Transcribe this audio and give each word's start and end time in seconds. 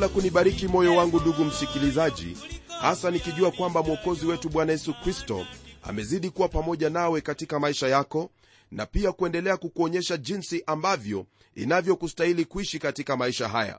la 0.00 0.08
kunibariki 0.08 0.68
moyo 0.68 0.96
wangu 0.96 1.20
ndugu 1.20 1.44
msikilizaji 1.44 2.36
hasa 2.80 3.10
nikijua 3.10 3.50
kwamba 3.50 3.82
mwokozi 3.82 4.26
wetu 4.26 4.48
bwana 4.48 4.72
yesu 4.72 4.94
kristo 5.02 5.46
amezidi 5.82 6.30
kuwa 6.30 6.48
pamoja 6.48 6.90
nawe 6.90 7.20
katika 7.20 7.60
maisha 7.60 7.88
yako 7.88 8.30
na 8.70 8.86
pia 8.86 9.12
kuendelea 9.12 9.56
kukuonyesha 9.56 10.16
jinsi 10.16 10.62
ambavyo 10.66 11.26
inavyokustahili 11.54 12.44
kuishi 12.44 12.78
katika 12.78 13.16
maisha 13.16 13.48
haya. 13.48 13.78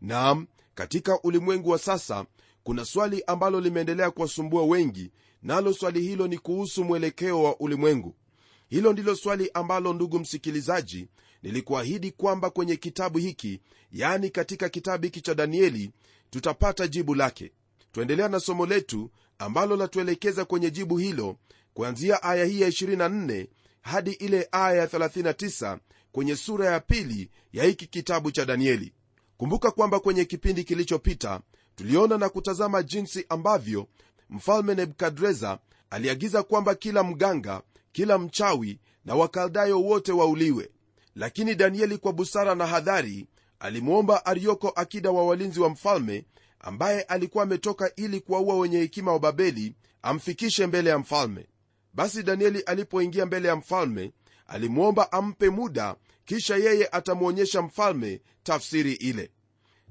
Naam 0.00 0.46
katika 0.74 1.20
ulimwengu 1.22 1.70
wa 1.70 1.78
sasa 1.78 2.24
kuna 2.64 2.84
swali 2.84 3.22
ambalo 3.26 3.60
limeendelea 3.60 4.10
kuwasumbua 4.10 4.62
wengi 4.64 5.10
nalo 5.42 5.72
swali 5.72 6.00
hilo 6.00 6.26
ni 6.28 6.38
kuhusu 6.38 6.84
mwelekeo 6.84 7.42
wa 7.42 7.60
ulimwengu. 7.60 8.14
Hilo 8.68 8.92
ndilo 8.92 9.16
swali 9.16 9.50
ambalo 9.54 9.92
ndugu 9.92 10.18
msikilizaji 10.18 11.08
nilikuahidi 11.42 12.10
kwamba 12.10 12.50
kwenye 12.50 12.76
kitabu 12.76 13.18
hiki 13.18 13.60
yani 13.92 14.30
katika 14.30 14.68
kitabu 14.68 15.04
hiki 15.04 15.20
cha 15.20 15.34
danieli 15.34 15.90
tutapata 16.30 16.86
jibu 16.88 17.14
lake. 17.14 17.52
Twaendelea 17.92 18.28
na 18.28 18.40
somo 18.40 18.66
letu 18.66 19.10
ambalo 19.38 19.76
latuelekeza 19.76 20.44
kwenye 20.44 20.70
jibu 20.70 20.98
hilo 20.98 21.36
kuanzia 21.74 22.22
aya 22.22 22.44
hii 22.44 22.60
ya 22.60 22.68
24 22.68 23.46
hadi 23.82 24.10
ile 24.12 24.48
aya 24.52 24.76
ya 24.80 24.86
39 24.86 25.78
kwenye 26.12 26.36
sura 26.36 26.66
ya 26.66 26.80
pili 26.80 27.30
ya 27.52 27.64
hiki 27.64 27.86
kitabu 27.86 28.30
cha 28.30 28.44
danieli. 28.44 28.92
Kumbuka 29.36 29.70
kwamba 29.70 30.00
kwenye 30.00 30.24
kipindi 30.24 30.64
kilichopita 30.64 31.40
tuliona 31.76 32.18
na 32.18 32.28
kutazama 32.28 32.82
jinsi 32.82 33.26
ambavyo 33.28 33.86
mfalme 34.30 34.74
nebukadreza 34.74 35.58
aliagiza 35.90 36.42
kwamba 36.42 36.74
kila 36.74 37.02
mganga 37.02 37.62
kila 37.92 38.18
mchawi 38.18 38.78
na 39.04 39.14
wakaldayo 39.14 39.82
wote 39.82 40.12
wauliwe 40.12 40.70
lakini 41.16 41.54
danieli 41.54 41.98
kwa 41.98 42.12
busara 42.12 42.54
na 42.54 42.66
hadhari 42.66 43.26
alimwomba 43.58 44.26
arioko 44.26 44.68
akida 44.68 45.10
wa 45.10 45.26
walinzi 45.26 45.60
wa 45.60 45.68
mfalme 45.68 46.24
ambaye 46.60 47.02
alikuwa 47.02 47.44
ametoka 47.44 47.94
ili 47.96 48.20
kuwaua 48.20 48.56
wenye 48.58 48.78
hekima 48.78 49.12
wa 49.12 49.18
babeli 49.18 49.74
amfikishe 50.02 50.66
mbele 50.66 50.90
ya 50.90 50.98
mfalme. 50.98 51.46
Basi 51.94 52.22
danieli 52.22 52.60
alipoingia 52.60 53.26
mbele 53.26 53.48
ya 53.48 53.56
mfalme 53.56 54.12
alimwomba 54.46 55.12
ampe 55.12 55.50
muda 55.50 55.96
kisha 56.24 56.56
yeye 56.56 56.88
atamwonyesha 56.92 57.62
mfalme 57.62 58.20
tafsiri 58.42 58.92
ile. 58.92 59.30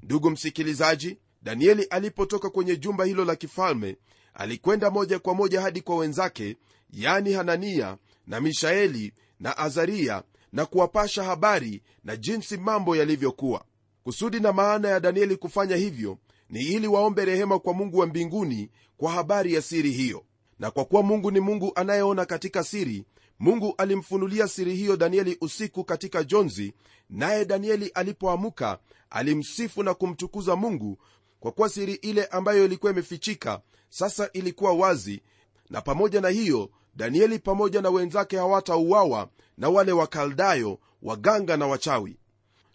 Ndugu 0.03 0.29
msikilizaji 0.29 1.17
danieli 1.41 1.83
alipotoka 1.83 2.49
kwenye 2.49 2.75
jumba 2.77 3.05
hilo 3.05 3.25
la 3.25 3.35
kifalme 3.35 3.97
alikwenda 4.33 4.89
moja 4.91 5.19
kwa 5.19 5.33
moja 5.35 5.61
hadi 5.61 5.81
kwa 5.81 5.97
wenzake 5.97 6.57
yani 6.89 7.33
hanania 7.33 7.97
na 8.27 8.39
mishaeli 8.39 9.13
na 9.39 9.57
azaria 9.57 10.23
na 10.55 10.65
kuwapasha 10.65 11.23
habari 11.23 11.81
na 12.03 12.15
jinsi 12.15 12.57
mambo 12.57 12.95
yalivyokuwa. 12.95 13.65
Kusudi 14.03 14.39
na 14.39 14.53
maana 14.53 14.87
ya 14.89 14.99
danieli 14.99 15.35
kufanya 15.37 15.75
hivyo 15.75 16.17
ni 16.49 16.59
ili 16.61 16.87
waombe 16.87 17.25
rehema 17.25 17.59
kwa 17.59 17.73
mungu 17.73 17.97
wa 17.97 18.05
mbinguni 18.07 18.69
kwa 18.97 19.11
habari 19.11 19.53
ya 19.53 19.61
siri 19.61 19.91
hiyo. 19.91 20.25
Na 20.59 20.71
kwa 20.71 20.85
kuwa 20.85 21.03
mungu 21.03 21.31
ni 21.31 21.39
mungu 21.39 21.71
anayeona 21.75 22.25
katika 22.25 22.63
siri 22.63 23.03
mungu 23.39 23.73
alimfunulia 23.77 24.47
siri 24.47 24.75
hiyo 24.75 24.97
danieli 24.97 25.37
usiku 25.41 25.83
katika 25.83 26.23
jonzi 26.23 26.73
naye 27.09 27.45
danieli 27.45 27.87
alipoamuka 27.87 28.79
alimsifu 29.09 29.83
na 29.83 29.93
kumtukuza 29.93 30.55
mungu. 30.55 30.97
Kwa 31.39 31.51
kuwa 31.51 31.69
siri 31.69 31.93
ile 31.93 32.25
ambayo 32.25 32.65
ilikuwa 32.65 32.91
imefichika 32.91 33.61
sasa 33.89 34.29
ilikuwa 34.33 34.73
wazi 34.73 35.21
na 35.69 35.81
pamoja 35.81 36.21
na 36.21 36.29
hiyo 36.29 36.69
danieli 36.95 37.39
pamoja 37.39 37.81
na 37.81 37.89
wenzake 37.89 38.37
hawatauawa 38.37 39.29
na 39.57 39.69
wale 39.69 39.91
wakaldayo 39.91 40.79
waganga 41.01 41.57
na 41.57 41.67
wachawi. 41.67 42.17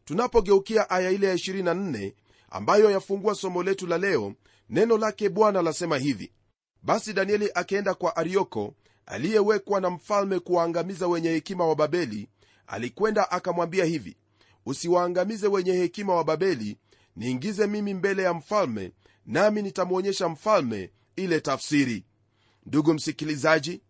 Tunapogeukia 0.04 0.90
aya 0.90 1.10
ile 1.10 1.26
ya 1.26 1.34
24 1.34 2.12
ambayo 2.50 2.90
yafungua 2.90 3.34
somo 3.34 3.62
letu 3.62 3.86
la 3.86 3.98
leo 3.98 4.34
neno 4.70 4.98
lake 4.98 5.28
bwana 5.28 5.62
lasema 5.62 5.98
hivi. 5.98 6.32
Basi 6.82 7.12
danieli 7.12 7.50
akienda 7.54 7.94
kwa 7.94 8.16
arioko 8.16 8.74
aliyewekwa 9.06 9.80
na 9.80 9.90
mfalme 9.90 10.38
kuwaangamiza 10.38 11.08
wenye 11.08 11.28
hekima 11.28 11.66
wa 11.66 11.74
babeli 11.76 12.28
alikwenda 12.66 13.30
akamwambia 13.30 13.84
hivi 13.84 14.16
usiwaangamize 14.66 15.46
wenye 15.48 15.72
hekima 15.72 16.14
wa 16.14 16.24
babeli 16.24 16.78
niingize 17.16 17.66
mimi 17.66 17.94
mbele 17.94 18.22
ya 18.22 18.34
mfalme 18.34 18.92
nami 19.26 19.62
nitamwonyesha 19.62 20.28
mfalme 20.28 20.90
ile 21.16 21.40
tafsiri. 21.40 22.04
Ndugu 22.66 22.94
msikilizaji 22.94 23.80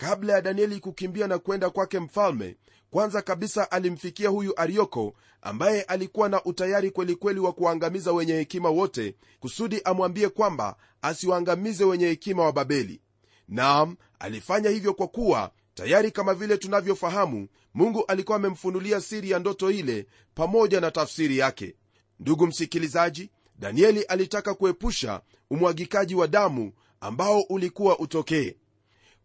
kabla 0.00 0.32
ya 0.32 0.40
danieli 0.40 0.80
kukimbia 0.80 1.26
na 1.26 1.38
kwenda 1.38 1.70
kwake 1.70 1.98
mfalme 2.00 2.56
kwanza 2.90 3.22
kabisa 3.22 3.70
alimfikia 3.70 4.28
huyu 4.28 4.60
arioko 4.60 5.14
ambaye 5.42 5.82
alikuwa 5.82 6.28
na 6.28 6.44
utayari 6.44 6.90
kwelikweli 6.90 7.40
wa 7.40 7.52
kuwaangamiza 7.52 8.12
wenye 8.12 8.32
hekima 8.32 8.70
wote 8.70 9.14
kusudi 9.40 9.80
amwambie 9.84 10.28
kwamba 10.28 10.76
asiwaangamize 11.02 11.84
wenye 11.84 12.06
hekima 12.06 12.44
wa 12.44 12.52
babeli. 12.52 13.00
Naam 13.48 13.96
alifanya 14.18 14.70
hivyo 14.70 14.94
kwa 14.94 15.08
kuwa 15.08 15.50
tayari 15.74 16.10
kama 16.10 16.34
vile 16.34 16.56
tunavyofahamu 16.56 17.48
mungu 17.74 18.04
alikuwa 18.08 18.36
amemfunulia 18.36 19.00
siri 19.00 19.30
ya 19.30 19.38
ndoto 19.38 19.70
ile 19.70 20.06
pamoja 20.34 20.80
na 20.80 20.90
tafsiri 20.90 21.38
yake. 21.38 21.74
Ndugu 22.20 22.46
msikilizaji 22.46 23.30
danieli 23.58 24.02
alitaka 24.02 24.54
kuepusha 24.54 25.20
umwagikaji 25.50 26.14
wa 26.14 26.26
damu 26.28 26.72
ambao 27.00 27.40
ulikuwa 27.40 27.98
utokee 27.98 28.56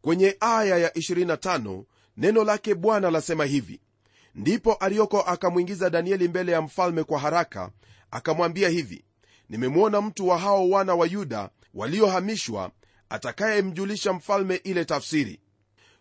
kwenye 0.05 0.37
aya 0.39 0.77
ya 0.77 0.89
25 0.89 1.83
neno 2.17 2.43
lake 2.43 2.75
bwana 2.75 3.11
lasema 3.11 3.45
hivi 3.45 3.79
ndipo 4.35 4.77
arioko 4.79 5.21
akamwingiza 5.21 5.89
danieli 5.89 6.27
mbele 6.27 6.51
ya 6.51 6.61
mfalme 6.61 7.03
kwa 7.03 7.19
haraka 7.19 7.71
akamwambia 8.11 8.69
hivi 8.69 9.05
nimemwona 9.49 10.01
mtu 10.01 10.27
wa 10.27 10.37
hao 10.37 10.69
wana 10.69 10.95
wa 10.95 11.07
yuda 11.07 11.49
waliohamishwa 11.73 12.71
atakayemjulisha 13.09 14.13
mfalme 14.13 14.55
ile 14.55 14.85
tafsiri. 14.85 15.39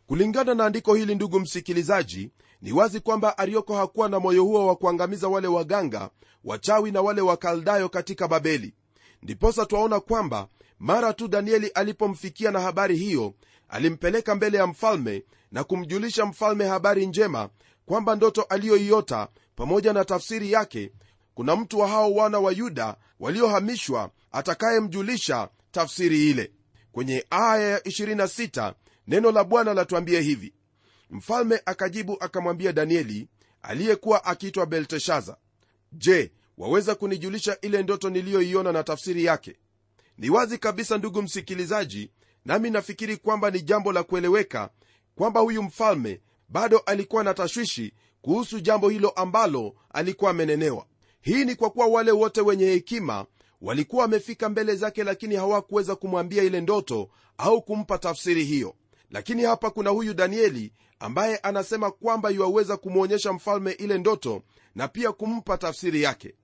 Kulingana 0.06 0.54
na 0.54 0.66
andiko 0.66 0.94
hili 0.94 1.14
ndugu 1.14 1.40
msikilizaji 1.40 2.30
ni 2.62 2.72
wazi 2.72 3.00
kwamba 3.00 3.38
arioko 3.38 3.76
hakuwa 3.76 4.08
na 4.08 4.20
moyo 4.20 4.44
huo 4.44 4.66
wa 4.66 4.76
kuangamiza 4.76 5.28
wale 5.28 5.48
waganga 5.48 6.10
wachawi 6.44 6.92
na 6.92 7.02
wale 7.02 7.20
wakaldayo 7.20 7.88
katika 7.88 8.28
babeli. 8.28 8.74
Ndiposa 9.22 9.66
twaona 9.66 10.00
kwamba 10.00 10.48
mara 10.84 11.12
tu 11.12 11.28
danieli 11.28 11.68
alipomfikia 11.68 12.50
na 12.50 12.60
habari 12.60 12.96
hiyo 12.96 13.34
alimpeleka 13.68 14.34
mbele 14.34 14.58
ya 14.58 14.66
mfalme 14.66 15.24
na 15.52 15.64
kumjulisha 15.64 16.26
mfalme 16.26 16.66
habari 16.66 17.06
njema 17.06 17.48
kwamba 17.86 18.16
ndoto 18.16 18.42
aliyoiota 18.42 19.28
pamoja 19.56 19.92
na 19.92 20.04
tafsiri 20.04 20.52
yake 20.52 20.92
kuna 21.34 21.56
mtu 21.56 21.78
wa 21.78 21.88
hao 21.88 22.14
wana 22.14 22.38
wa 22.38 22.52
yuda 22.52 22.96
waliohamishwa 23.20 24.10
atakayemjulisha 24.32 25.48
tafsiri 25.70 26.30
ile. 26.30 26.52
Kwenye 26.92 27.24
aya 27.30 27.68
ya 27.70 27.78
26 27.78 28.74
neno 29.06 29.32
la 29.32 29.44
bwana 29.44 29.74
latuambia 29.74 30.20
hivi. 30.20 30.54
Mfalme 31.10 31.60
akajibu 31.66 32.16
akamwambia 32.20 32.72
danieli 32.72 33.28
aliyekuwa 33.62 34.24
akiitwa 34.24 34.66
belteshaza 34.66 35.36
je 35.92 36.32
waweza 36.58 36.94
kunijulisha 36.94 37.58
ile 37.60 37.82
ndoto 37.82 38.10
niliyoiona 38.10 38.72
na 38.72 38.82
tafsiri 38.82 39.24
yake 39.24 39.56
ni 40.18 40.30
wazi 40.30 40.58
kabisa 40.58 40.98
ndugu 40.98 41.22
msikilizaji 41.22 42.10
nami 42.44 42.70
nafikiri 42.70 43.16
kwamba 43.16 43.50
ni 43.50 43.62
jambo 43.62 43.92
la 43.92 44.02
kueleweka 44.02 44.70
kwamba 45.14 45.40
huyu 45.40 45.62
mfalme 45.62 46.20
bado 46.48 46.78
alikuwa 46.78 47.24
na 47.24 47.34
tashwishi 47.34 47.92
kuhusu 48.22 48.60
jambo 48.60 48.88
hilo 48.88 49.08
ambalo 49.10 49.74
alikuwa 49.92 50.30
amenenewa. 50.30 50.86
Hii 51.20 51.44
ni 51.44 51.54
kwa 51.54 51.70
kuwa 51.70 51.86
wale 51.86 52.10
wote 52.10 52.40
wenye 52.40 52.64
hekima 52.66 53.26
walikuwa 53.60 54.02
wamefika 54.02 54.48
mbele 54.48 54.76
zake 54.76 55.04
lakini 55.04 55.34
hawakuweza 55.36 55.96
kumwambia 55.96 56.42
ile 56.42 56.60
ndoto 56.60 57.08
au 57.38 57.62
kumpa 57.62 57.98
tafsiri 57.98 58.44
hiyo. 58.44 58.74
Lakini 59.10 59.42
hapa 59.42 59.70
kuna 59.70 59.90
huyu 59.90 60.14
danieli 60.14 60.72
ambaye 60.98 61.36
anasema 61.36 61.90
kwamba 61.90 62.30
yuwaweza 62.30 62.76
kumwonyesha 62.76 63.32
mfalme 63.32 63.72
ile 63.72 63.98
ndoto 63.98 64.42
na 64.74 64.88
pia 64.88 65.12
kumpa 65.12 65.58
tafsiri 65.58 66.02
yake. 66.02 66.34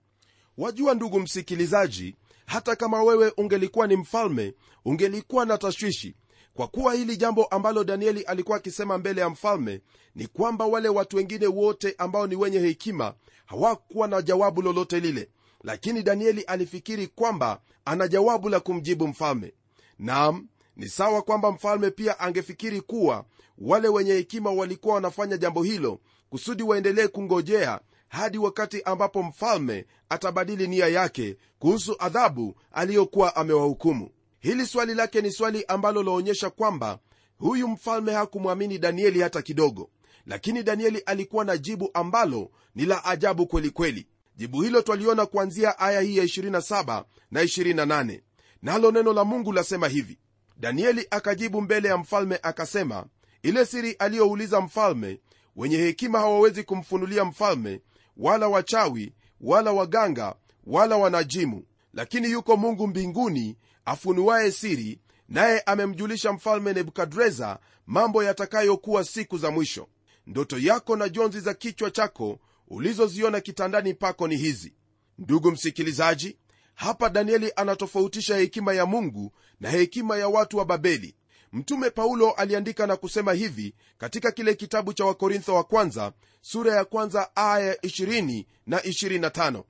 Wajua 0.59 0.95
ndugu 0.95 1.21
msikilizaji 1.21 2.17
hata 2.51 2.77
kama 2.77 3.03
wewe 3.03 3.33
ungelikuwa 3.37 3.87
ni 3.87 3.97
mfalme 3.97 4.55
ungelikuwa 4.85 5.47
na 5.47 5.59
tashwishi. 5.59 6.15
Kwa 6.55 6.69
kuwa 6.69 6.95
hili 6.95 7.17
jambo 7.17 7.45
ambalo 7.45 7.85
danieli 7.85 8.23
alikuwa 8.23 8.57
akisema 8.57 8.99
mbele 8.99 9.21
ya 9.21 9.31
mfalme 9.31 9.81
ni 10.15 10.27
kwamba 10.27 10.67
wale 10.67 10.89
watu 10.89 11.17
wengine 11.17 11.47
wote 11.47 11.95
ambao 11.99 12.27
ni 12.27 12.37
wenye 12.37 12.59
hekima 12.59 13.15
hawakuwa 13.47 14.09
na 14.09 14.23
jawabu 14.23 14.63
lolote 14.63 15.01
lile. 15.01 15.29
Lakini 15.65 16.03
danieli 16.03 16.43
alifikiri 16.43 17.07
kwamba 17.07 17.61
ana 17.85 18.09
jawabu 18.09 18.49
la 18.49 18.61
kumjibu 18.61 19.09
mfalme. 19.09 19.53
Nam 19.99 20.49
ni 20.77 20.89
sawa 20.89 21.23
kwamba 21.23 21.53
mfalme 21.53 21.91
pia 21.91 22.19
angefikiri 22.21 22.81
kuwa 22.81 23.25
wale 23.59 23.89
wenye 23.89 24.13
hekima 24.13 24.51
walikuwa 24.51 24.95
wanafanya 24.95 25.37
jambo 25.37 25.63
hilo 25.63 26.01
kusudi 26.31 26.63
waendelee 26.63 27.09
kungojea 27.09 27.81
hadi 28.11 28.39
wakati 28.39 28.83
ambapo 28.83 29.23
mfalme 29.23 29.87
atabadili 30.09 30.69
nia 30.69 30.89
yake 30.89 31.37
kuhusu 31.59 31.97
adhabu 31.99 32.55
aliyokuwa 32.73 33.37
amewahukumu. 33.37 34.11
Hili 34.41 34.67
swali 34.67 34.95
lake 34.95 35.21
ni 35.21 35.33
swali 35.33 35.65
ambalo 35.69 36.03
laonyesha 36.03 36.51
kwamba 36.51 36.99
huyu 37.39 37.69
mfalme 37.69 38.13
hakumwamini 38.13 38.79
danieli 38.79 39.21
hata 39.21 39.43
kidogo 39.43 39.91
lakini 40.27 40.63
danieli 40.63 40.99
alikuwa 40.99 41.45
na 41.45 41.59
jibu 41.59 41.91
ambalo 41.95 42.51
ni 42.75 42.85
la 42.85 43.05
ajabu 43.05 43.47
kwelikweli 43.47 43.93
kweli. 44.03 44.09
jibu 44.37 44.63
hilo 44.63 44.83
twaliona 44.83 45.27
kuanzia 45.27 45.79
aya 45.79 46.01
hii 46.01 46.17
ya 46.17 46.25
27 46.25 47.05
na 47.31 47.43
28 47.43 48.21
nalo 48.63 48.91
neno 48.91 49.13
la 49.13 49.25
mungu 49.25 49.53
lasema 49.53 49.89
hivi. 49.89 50.19
Danieli 50.57 51.07
akajibu 51.11 51.61
mbele 51.61 51.89
ya 51.89 51.97
mfalme 51.99 52.39
akasema 52.43 53.07
ile 53.43 53.67
siri 53.67 53.93
aliyouliza 53.93 54.61
mfalme 54.61 55.21
wenye 55.57 55.77
hekima 55.77 56.19
hawawezi 56.19 56.63
kumfunulia 56.65 57.25
mfalme 57.25 57.81
wala 58.17 58.49
wachawi 58.49 59.13
wala 59.41 59.73
waganga 59.73 60.35
wala 60.67 60.97
wanajimu. 60.97 61.65
Lakini 61.95 62.31
yuko 62.31 62.57
mungu 62.57 62.87
mbinguni 62.87 63.57
afunuaye 63.85 64.53
siri 64.53 65.01
naye 65.29 65.61
amemjulisha 65.61 66.33
mfalme 66.33 66.73
nebukadreza 66.73 67.59
mambo 67.87 68.23
yatakayokuwa 68.25 69.05
siku 69.05 69.39
za 69.39 69.51
mwisho. 69.51 69.89
Ndoto 70.27 70.59
yako 70.59 70.97
na 70.97 71.09
jonzi 71.09 71.41
za 71.41 71.55
kichwa 71.55 71.91
chako 71.91 72.39
ulizoziona 72.69 73.41
kitandani 73.41 73.95
pako 73.95 74.29
ni 74.29 74.37
hizi. 74.37 74.75
Ndugu 75.19 75.51
msikilizaji 75.51 76.37
hapa 76.75 77.09
danieli 77.11 77.53
anatofautisha 77.57 78.37
hekima 78.37 78.75
ya 78.75 78.87
mungu 78.87 79.33
na 79.61 79.71
hekima 79.71 80.17
ya 80.19 80.29
watu 80.29 80.57
wa 80.59 80.65
babeli. 80.65 81.15
Mtume 81.53 81.91
paulo 81.91 82.31
aliandika 82.31 82.87
na 82.87 82.97
kusema 82.97 83.33
hivi 83.33 83.75
katika 83.99 84.31
kile 84.33 84.55
kitabu 84.55 84.93
cha 84.93 85.05
wakorintho 85.05 85.55
wa 85.55 85.65
kwanza 85.65 86.13
sura 86.41 86.75
ya 86.75 86.85
kwanza 86.85 87.37
aya 87.37 87.75
20 87.75 88.45
na 88.67 88.79
25 88.79 89.63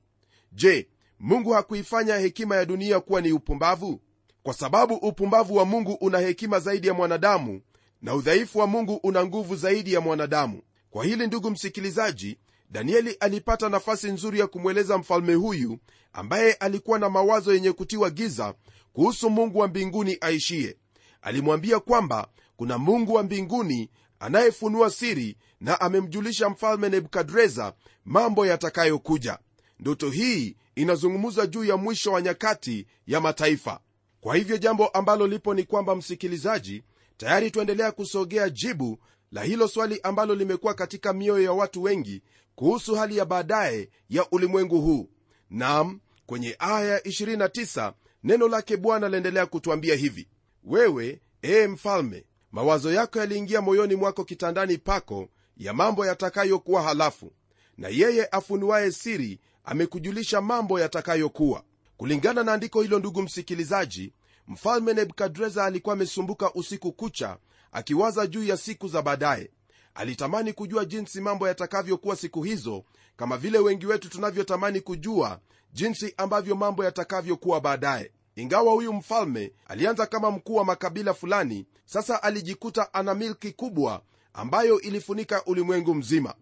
je 0.52 0.88
mungu 1.20 1.50
hakuifanya 1.50 2.16
hekima 2.16 2.56
ya 2.56 2.64
dunia 2.64 3.00
kuwa 3.00 3.20
ni 3.20 3.32
upumbavu? 3.32 4.00
Kwa 4.42 4.54
sababu 4.54 4.94
upumbavu 4.94 5.56
wa 5.56 5.64
mungu 5.64 5.92
una 5.92 6.18
hekima 6.18 6.60
zaidi 6.60 6.86
ya 6.88 6.94
mwanadamu 6.94 7.60
na 8.02 8.14
udhaifu 8.14 8.58
wa 8.58 8.66
mungu 8.66 8.94
una 9.02 9.24
nguvu 9.26 9.56
zaidi 9.56 9.92
ya 9.92 10.00
mwanadamu. 10.00 10.62
Kwa 10.90 11.04
hili 11.04 11.26
ndugu 11.26 11.50
msikilizaji 11.50 12.38
danieli 12.70 13.10
alipata 13.20 13.68
nafasi 13.68 14.12
nzuri 14.12 14.38
ya 14.38 14.46
kumweleza 14.46 14.98
mfalme 14.98 15.34
huyu 15.34 15.78
ambaye 16.12 16.52
alikuwa 16.52 16.98
na 16.98 17.10
mawazo 17.10 17.54
yenye 17.54 17.72
kutiwa 17.72 18.10
giza 18.10 18.54
kuhusu 18.92 19.30
mungu 19.30 19.58
wa 19.58 19.68
mbinguni 19.68 20.18
aishiye 20.20 20.76
alimwambia 21.22 21.80
kwamba 21.80 22.28
kuna 22.56 22.78
mungu 22.78 23.14
wa 23.14 23.22
mbinguni 23.22 23.90
anayefunua 24.20 24.90
siri 24.90 25.36
na 25.60 25.80
amemjulisha 25.80 26.48
mfalme 26.48 26.88
nebukadreza 26.88 27.72
mambo 28.04 28.46
yatakayokuja. 28.46 29.38
Ndoto 29.80 30.10
hii 30.10 30.56
inazungumza 30.74 31.46
juu 31.46 31.64
ya 31.64 31.76
mwisho 31.76 32.12
wa 32.12 32.22
nyakati 32.22 32.86
ya 33.06 33.20
mataifa. 33.20 33.80
Kwa 34.20 34.36
hivyo 34.36 34.56
jambo 34.58 34.88
ambalo 34.88 35.26
lipo 35.26 35.54
ni 35.54 35.64
kwamba 35.64 35.96
msikilizaji 35.96 36.82
tayari 37.16 37.50
tuendelea 37.50 37.92
kusogea 37.92 38.50
jibu 38.50 38.98
la 39.32 39.42
hilo 39.42 39.68
swali 39.68 40.00
ambalo 40.02 40.34
limekuwa 40.34 40.74
katika 40.74 41.12
mioyo 41.12 41.44
ya 41.44 41.52
watu 41.52 41.82
wengi 41.82 42.22
kuhusu 42.54 42.94
hali 42.94 43.16
ya 43.16 43.24
baadaye 43.24 43.88
ya 44.08 44.26
ulimwengu 44.30 44.80
huu. 44.80 45.08
Nam 45.50 46.00
kwenye 46.26 46.56
aya 46.58 46.98
29 46.98 47.92
neno 48.24 48.48
lake 48.48 48.76
bwana 48.76 49.08
laendelea 49.08 49.46
kutwambia 49.46 49.94
hivi. 49.94 50.28
Wewe 50.64 51.20
ee 51.42 51.66
mfalme 51.66 52.24
mawazo 52.52 52.92
yako 52.92 53.18
yaliingia 53.18 53.60
moyoni 53.60 53.94
mwako 53.94 54.24
kitandani 54.24 54.78
pako 54.78 55.28
ya 55.56 55.72
mambo 55.72 56.06
yatakayokuwa 56.06 56.82
halafu 56.82 57.32
na 57.78 57.88
yeye 57.88 58.26
afunuaye 58.26 58.92
siri 58.92 59.40
amekujulisha 59.64 60.40
mambo 60.40 60.80
yatakayokuwa. 60.80 61.62
Kulingana 61.96 62.42
na 62.44 62.52
andiko 62.52 62.82
hilo 62.82 62.98
ndugu 62.98 63.22
msikilizaji 63.22 64.12
mfalme 64.48 64.94
nebukadreza 64.94 65.64
alikuwa 65.64 65.92
amesumbuka 65.92 66.52
usiku 66.54 66.92
kucha 66.92 67.36
akiwaza 67.72 68.26
juu 68.26 68.44
ya 68.44 68.56
siku 68.56 68.88
za 68.88 69.02
baadaye. 69.02 69.50
Alitamani 69.94 70.52
kujua 70.52 70.84
jinsi 70.84 71.20
mambo 71.20 71.48
yatakavyokuwa 71.48 72.16
siku 72.16 72.42
hizo 72.42 72.84
kama 73.16 73.36
vile 73.36 73.58
wengi 73.58 73.86
wetu 73.86 74.08
tunavyotamani 74.10 74.80
kujua 74.80 75.40
jinsi 75.72 76.14
ambavyo 76.16 76.56
mambo 76.56 76.84
yatakavyokuwa 76.84 77.60
baadaye. 77.60 78.10
Ingawa 78.36 78.72
huyu 78.72 78.92
mfalme 78.92 79.52
alianza 79.66 80.06
kama 80.06 80.30
mkuu 80.30 80.54
wa 80.54 80.64
makabila 80.64 81.14
fulani 81.14 81.66
sasa 81.84 82.22
alijikuta 82.22 82.94
ana 82.94 83.14
milki 83.14 83.52
kubwa 83.52 84.02
ambayo 84.32 84.80
ilifunika 84.80 85.44
ulimwengu 85.44 85.94
mzima. 85.94 86.34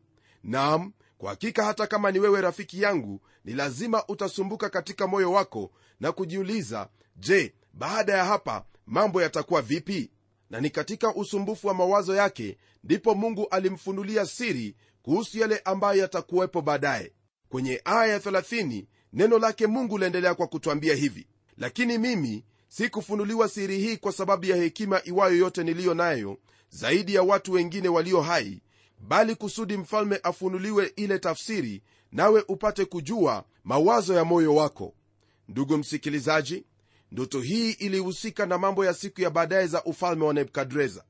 Nam 0.44 0.92
kwa 1.18 1.30
hakika 1.30 1.64
hata 1.64 1.86
kama 1.86 2.10
ni 2.10 2.18
wewe 2.18 2.40
rafiki 2.40 2.82
yangu 2.82 3.20
ni 3.44 3.52
lazima 3.52 4.06
utasumbuka 4.08 4.68
katika 4.70 5.06
moyo 5.06 5.32
wako 5.32 5.70
na 6.00 6.12
kujiuliza 6.12 6.88
je 7.16 7.54
baada 7.72 8.12
ya 8.12 8.24
hapa 8.24 8.64
mambo 8.86 9.22
yatakuwa 9.22 9.62
vipi? 9.62 10.10
Na 10.50 10.60
ni 10.60 10.70
katika 10.70 11.14
usumbufu 11.14 11.66
wa 11.66 11.74
mawazo 11.74 12.14
yake 12.14 12.58
ndipo 12.84 13.14
mungu 13.14 13.46
alimfunulia 13.50 14.26
siri 14.26 14.76
kuhusu 15.02 15.38
yale 15.38 15.58
ambayo 15.64 16.00
yatakuwepo 16.00 16.62
baadaye. 16.62 17.12
Kwenye 17.48 17.80
aya 17.84 18.12
ya 18.12 18.18
30 18.18 18.84
neno 19.12 19.38
lake 19.38 19.66
mungu 19.66 19.98
laendelea 19.98 20.34
kwa 20.34 20.46
kutwambia 20.46 20.94
hivi 20.94 21.26
lakini 21.58 21.98
mimi 21.98 22.44
sikufunuliwa 22.68 23.48
siri 23.48 23.78
hii 23.78 23.96
kwa 23.96 24.12
sababu 24.12 24.46
ya 24.46 24.56
hekima 24.56 25.00
iwayo 25.04 25.36
yote 25.36 25.64
niliyo 25.64 25.94
nayo 25.94 26.38
zaidi 26.70 27.14
ya 27.14 27.22
watu 27.22 27.52
wengine 27.52 27.88
walio 27.88 28.20
hai 28.20 28.60
bali 29.00 29.34
kusudi 29.34 29.76
mfalme 29.76 30.20
afunuliwe 30.22 30.92
ile 30.96 31.18
tafsiri 31.18 31.82
nawe 32.12 32.44
upate 32.48 32.84
kujua 32.84 33.44
mawazo 33.64 34.14
ya 34.14 34.24
moyo 34.24 34.54
wako. 34.54 34.94
Ndugu 35.48 35.78
msikilizaji 35.78 36.64
ndoto 37.12 37.40
hii 37.40 37.70
ilihusika 37.70 38.46
na 38.46 38.58
mambo 38.58 38.84
ya 38.84 38.94
siku 38.94 39.20
ya 39.20 39.30
baadaye 39.30 39.66
za 39.66 39.84
ufalme 39.84 40.24
wa 40.24 40.34
nebukadreza. 40.34 41.04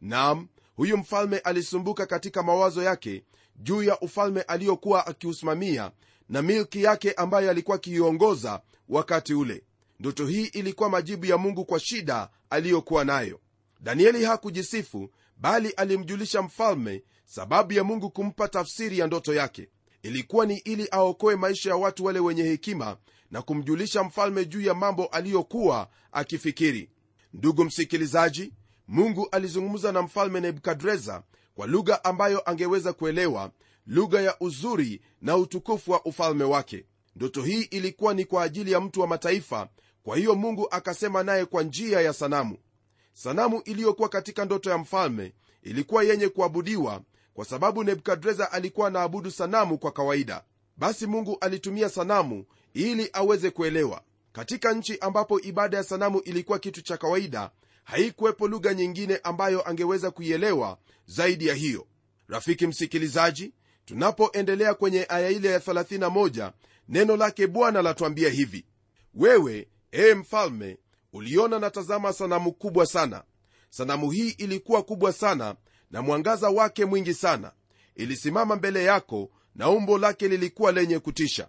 Nam 0.00 0.48
huyu 0.76 0.96
mfalme 0.96 1.38
alisumbuka 1.38 2.06
katika 2.06 2.42
mawazo 2.42 2.82
yake 2.82 3.24
juu 3.56 3.82
ya 3.82 4.00
ufalme 4.00 4.42
aliyokuwa 4.42 5.06
akiusimamia 5.06 5.90
na 6.28 6.42
milki 6.42 6.82
yake 6.82 7.12
ambayo 7.12 7.50
alikuwa 7.50 7.76
akiiongoza 7.76 8.60
wakati 8.88 9.34
ule. 9.34 9.64
Ndoto 10.00 10.26
hii 10.26 10.44
ilikuwa 10.44 10.88
majibu 10.90 11.26
ya 11.26 11.38
mungu 11.38 11.64
kwa 11.64 11.80
shida 11.80 12.30
aliyokuwa 12.50 13.04
nayo 13.04 13.40
danieli 13.84 14.24
hakujisifu 14.24 15.10
bali 15.36 15.70
alimjulisha 15.70 16.42
mfalme 16.42 17.02
sababu 17.24 17.72
ya 17.72 17.84
mungu 17.84 18.10
kumpa 18.10 18.48
tafsiri 18.48 18.98
ya 18.98 19.06
ndoto 19.06 19.34
yake. 19.34 19.68
Ilikuwa 20.02 20.46
ni 20.46 20.56
ili 20.58 20.88
aokoe 20.90 21.36
maisha 21.36 21.70
ya 21.70 21.76
watu 21.76 22.04
wale 22.04 22.18
wenye 22.20 22.42
hekima 22.42 22.96
na 23.30 23.42
kumjulisha 23.42 24.02
mfalme 24.04 24.44
juu 24.44 24.60
ya 24.60 24.74
mambo 24.74 25.06
aliyokuwa 25.06 25.88
akifikiri. 26.12 26.90
Ndugu 27.32 27.64
msikilizaji 27.64 28.52
mungu 28.88 29.28
alizungumza 29.32 29.92
na 29.92 30.02
mfalme 30.02 30.40
nebukadreza 30.40 31.22
kwa 31.54 31.66
lugha 31.66 32.04
ambayo 32.04 32.50
angeweza 32.50 32.92
kuelewa 32.92 33.50
lugha 33.86 34.20
ya 34.20 34.36
uzuri 34.40 35.00
na 35.22 35.36
utukufu 35.36 35.90
wa 35.90 36.04
ufalme 36.04 36.44
wake. 36.44 36.84
Ndoto 37.16 37.42
hii 37.42 37.62
ilikuwa 37.62 38.14
ni 38.14 38.24
kwa 38.24 38.42
ajili 38.42 38.72
ya 38.72 38.80
mtu 38.80 39.00
wa 39.00 39.06
mataifa 39.06 39.68
kwa 40.02 40.16
hiyo 40.16 40.34
mungu 40.34 40.68
akasema 40.70 41.22
naye 41.22 41.44
kwa 41.44 41.62
njia 41.62 42.00
ya 42.00 42.12
sanamu 42.12 42.58
sanamu 43.14 43.60
iliyokuwa 43.64 44.08
katika 44.08 44.44
ndoto 44.44 44.70
ya 44.70 44.78
mfalme 44.78 45.32
ilikuwa 45.62 46.04
yenye 46.04 46.28
kuabudiwa 46.28 47.02
kwa 47.34 47.44
sababu 47.44 47.84
nebukadreza 47.84 48.52
alikuwa 48.52 48.88
anaabudu 48.88 49.30
sanamu 49.30 49.78
kwa 49.78 49.92
kawaida. 49.92 50.44
Basi 50.76 51.06
mungu 51.06 51.38
alitumia 51.40 51.88
sanamu 51.88 52.44
ili 52.74 53.10
aweze 53.12 53.50
kuelewa. 53.50 54.02
Katika 54.32 54.72
nchi 54.72 54.98
ambapo 54.98 55.40
ibada 55.40 55.76
ya 55.76 55.82
sanamu 55.84 56.20
ilikuwa 56.20 56.58
kitu 56.58 56.82
cha 56.82 56.96
kawaida 56.96 57.50
haikuwepo 57.84 58.48
lugha 58.48 58.74
nyingine 58.74 59.20
ambayo 59.22 59.68
angeweza 59.68 60.10
kuielewa 60.10 60.78
zaidi 61.06 61.46
ya 61.46 61.54
hiyo. 61.54 61.86
Rafiki 62.28 62.66
msikilizaji 62.66 63.52
tunapoendelea 63.84 64.74
kwenye 64.74 65.06
aya 65.08 65.30
ile 65.30 65.48
ya 65.48 65.58
31 65.58 66.52
neno 66.88 67.16
lake 67.16 67.46
bwana 67.46 67.82
latwambia 67.82 68.28
hivi. 68.30 68.64
Wewe 69.14 69.68
ee 69.92 70.14
mfalme 70.14 70.78
uliona 71.14 71.58
na 71.58 71.70
tazama 71.70 72.12
sanamu 72.12 72.52
kubwa 72.52 72.86
sana. 72.86 73.22
Sanamu 73.70 74.10
hii 74.10 74.28
ilikuwa 74.30 74.82
kubwa 74.82 75.12
sana 75.12 75.54
na 75.90 76.02
mwangaza 76.02 76.50
wake 76.50 76.84
mwingi 76.84 77.14
sana. 77.14 77.52
Ilisimama 77.94 78.56
mbele 78.56 78.84
yako 78.84 79.30
na 79.54 79.70
umbo 79.70 79.98
lake 79.98 80.28
lilikuwa 80.28 80.72
lenye 80.72 80.98
kutisha. 80.98 81.48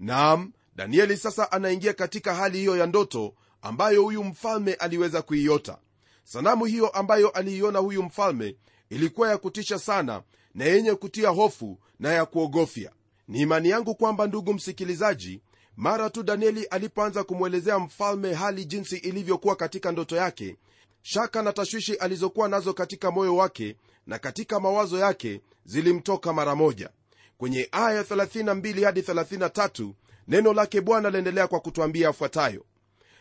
Naam 0.00 0.52
danieli 0.76 1.16
sasa 1.16 1.52
anaingia 1.52 1.92
katika 1.92 2.34
hali 2.34 2.58
hiyo 2.58 2.76
ya 2.76 2.86
ndoto 2.86 3.34
ambayo 3.62 4.02
huyu 4.02 4.24
mfalme 4.24 4.74
aliweza 4.74 5.22
kuiota. 5.22 5.78
Sanamu 6.24 6.64
hiyo 6.64 6.88
ambayo 6.88 7.28
aliiona 7.30 7.78
huyu 7.78 8.02
mfalme 8.02 8.56
ilikuwa 8.90 9.28
ya 9.28 9.38
kutisha 9.38 9.78
sana 9.78 10.22
na 10.54 10.64
yenye 10.64 10.94
kutia 10.94 11.28
hofu 11.28 11.78
na 11.98 12.12
ya 12.12 12.26
kuogofya. 12.26 12.92
Ni 13.28 13.40
imani 13.40 13.68
yangu 13.68 13.94
kwamba 13.94 14.26
ndugu 14.26 14.54
msikilizaji 14.54 15.40
mara 15.76 16.10
tu 16.10 16.22
danieli 16.22 16.64
alipoanza 16.64 17.24
kumwelezea 17.24 17.78
mfalme 17.78 18.34
hali 18.34 18.64
jinsi 18.64 18.96
ilivyokuwa 18.96 19.56
katika 19.56 19.92
ndoto 19.92 20.16
yake 20.16 20.56
shaka 21.02 21.42
na 21.42 21.52
tashwishi 21.52 21.94
alizokuwa 21.94 22.48
nazo 22.48 22.74
katika 22.74 23.10
moyo 23.10 23.36
wake 23.36 23.76
na 24.06 24.18
katika 24.18 24.60
mawazo 24.60 24.98
yake 24.98 25.40
zilimtoka 25.64 26.32
mara 26.32 26.54
moja. 26.54 26.90
Kwenye 27.38 27.68
aya 27.72 28.02
32 28.02 28.84
hadi 28.84 29.00
33 29.00 29.92
neno 30.28 30.52
lake 30.52 30.80
bwana 30.80 31.10
laendelea 31.10 31.46
kwa 31.48 31.60
kutwambia 31.60 32.08
afuatayo 32.08 32.64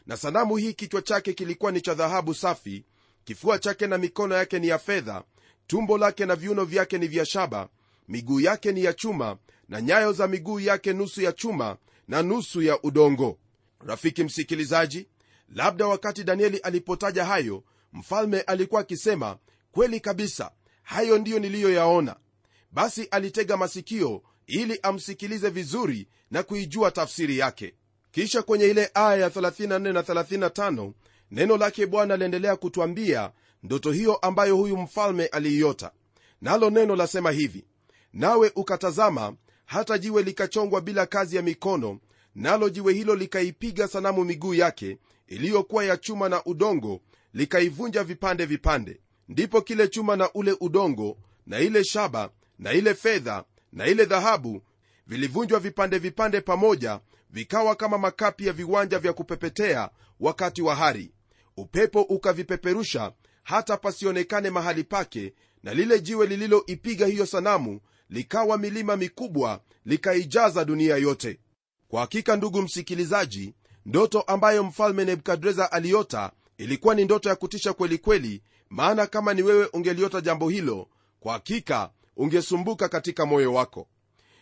na 0.08 0.18
sanamu 0.18 0.58
hii 0.58 0.74
kichwa 0.74 1.02
chake 1.02 1.34
kilikuwa 1.34 1.72
ni 1.72 1.82
cha 1.82 1.94
dhahabu 1.94 2.34
safi 2.34 2.86
kifua 3.24 3.60
chake 3.60 3.88
na 3.88 3.98
mikono 3.98 4.36
yake 4.36 4.60
ni 4.60 4.68
ya 4.68 4.78
fedha 4.80 5.24
tumbo 5.68 5.98
lake 5.98 6.26
na 6.26 6.36
viuno 6.36 6.66
vyake 6.66 6.98
ni 6.98 7.08
vya 7.08 7.26
shaba 7.26 7.70
miguu 8.08 8.40
yake 8.40 8.72
ni 8.72 8.84
ya 8.84 8.94
chuma 8.94 9.38
na 9.70 9.82
nyayo 9.82 10.12
za 10.14 10.28
miguu 10.28 10.60
yake 10.60 10.94
nusu 10.94 11.22
ya 11.22 11.32
chuma 11.32 11.78
na 12.08 12.22
nusu 12.24 12.62
ya 12.62 12.82
udongo. 12.84 13.38
Rafiki 13.86 14.24
msikilizaji 14.24 15.08
labda 15.50 15.88
wakati 15.88 16.24
danieli 16.24 16.58
alipotaja 16.58 17.26
hayo 17.26 17.64
mfalme 17.94 18.42
alikuwa 18.42 18.82
akisema 18.82 19.38
kweli 19.72 20.00
kabisa 20.00 20.52
hayo 20.84 21.18
ndiyo 21.18 21.40
niliyoyaona. 21.40 22.16
Basi 22.72 23.04
alitega 23.12 23.58
masikio 23.58 24.24
ili 24.48 24.80
amsikilize 24.84 25.50
vizuri 25.50 26.08
na 26.32 26.44
kuijua 26.44 26.92
tafsiri 26.92 27.38
yake. 27.38 27.74
Kisha 28.12 28.42
kwenye 28.42 28.66
ile 28.66 28.92
aya 28.94 29.16
ya 29.18 29.30
34 29.30 29.80
na 29.94 30.02
35 30.02 30.92
neno 31.32 31.58
lake 31.58 31.86
bwana 31.86 32.14
aliendelea 32.14 32.56
kutwambia 32.56 33.32
ndoto 33.64 33.92
hiyo 33.92 34.16
ambayo 34.16 34.56
huyu 34.56 34.78
mfalme 34.78 35.26
aliiota. 35.26 35.92
Nalo 36.42 36.70
neno 36.70 36.96
lasema 36.96 37.32
hivi 37.32 37.66
nawe 38.14 38.52
ukatazama 38.56 39.36
hata 39.66 39.98
jiwe 39.98 40.24
likachongwa 40.24 40.82
bila 40.82 41.06
kazi 41.06 41.36
ya 41.36 41.42
mikono 41.42 42.00
nalo 42.36 42.70
jiwe 42.70 42.94
hilo 42.94 43.16
likaipiga 43.16 43.88
sanamu 43.88 44.24
miguu 44.26 44.54
yake 44.54 44.98
iliyokuwa 45.28 45.86
ya 45.86 45.98
chuma 45.98 46.30
na 46.30 46.46
udongo 46.46 47.02
likaivunja 47.34 48.04
vipande 48.04 48.46
vipande. 48.46 49.00
Ndipo 49.30 49.62
kile 49.62 49.88
chuma 49.88 50.16
na 50.16 50.34
ule 50.34 50.56
udongo 50.60 51.18
na 51.48 51.60
ile 51.60 51.84
shaba 51.84 52.30
na 52.60 52.74
ile 52.74 52.94
fedha 52.94 53.44
na 53.72 53.88
ile 53.88 54.06
dhahabu 54.06 54.62
vilivunjwa 55.08 55.60
vipande 55.60 55.98
vipande 55.98 56.42
pamoja 56.42 57.00
vikawa 57.30 57.76
kama 57.76 57.98
makapi 57.98 58.48
ya 58.48 58.54
viwanja 58.54 59.00
vya 59.00 59.14
kupepetea 59.14 59.90
wakati 60.20 60.62
wa 60.62 60.76
hari. 60.76 61.12
Upepo 61.58 62.02
ukavipeperusha 62.02 63.12
hata 63.44 63.78
pasionekane 63.78 64.50
mahali 64.50 64.84
pake 64.84 65.34
na 65.64 65.74
lile 65.74 66.00
jiwe 66.00 66.28
lililoipiga 66.28 67.06
hiyo 67.06 67.26
sanamu 67.26 67.80
likawa 68.14 68.58
milima 68.58 68.98
mikubwa 68.98 69.62
likaijaza 69.86 70.66
dunia 70.66 70.98
yote. 70.98 71.40
Kwa 71.88 72.02
hakika 72.02 72.36
ndugu 72.36 72.62
msikilizaji 72.62 73.54
ndoto 73.86 74.22
ambayo 74.22 74.64
mfalme 74.64 75.06
nebukadreza 75.06 75.72
aliota 75.72 76.32
ilikuwa 76.58 76.96
ni 76.96 77.06
ndoto 77.06 77.30
ya 77.30 77.36
kutisha 77.36 77.74
kweli 77.74 77.98
kweli 77.98 78.42
maana 78.70 79.08
kama 79.08 79.34
ni 79.34 79.42
wewe 79.42 79.66
ungeliota 79.74 80.22
jambo 80.22 80.50
hilo 80.50 80.88
kwa 81.20 81.34
hakika 81.34 81.92
ungesumbuka 82.18 82.90
katika 82.90 83.26
moyo 83.26 83.54
wako. 83.54 83.88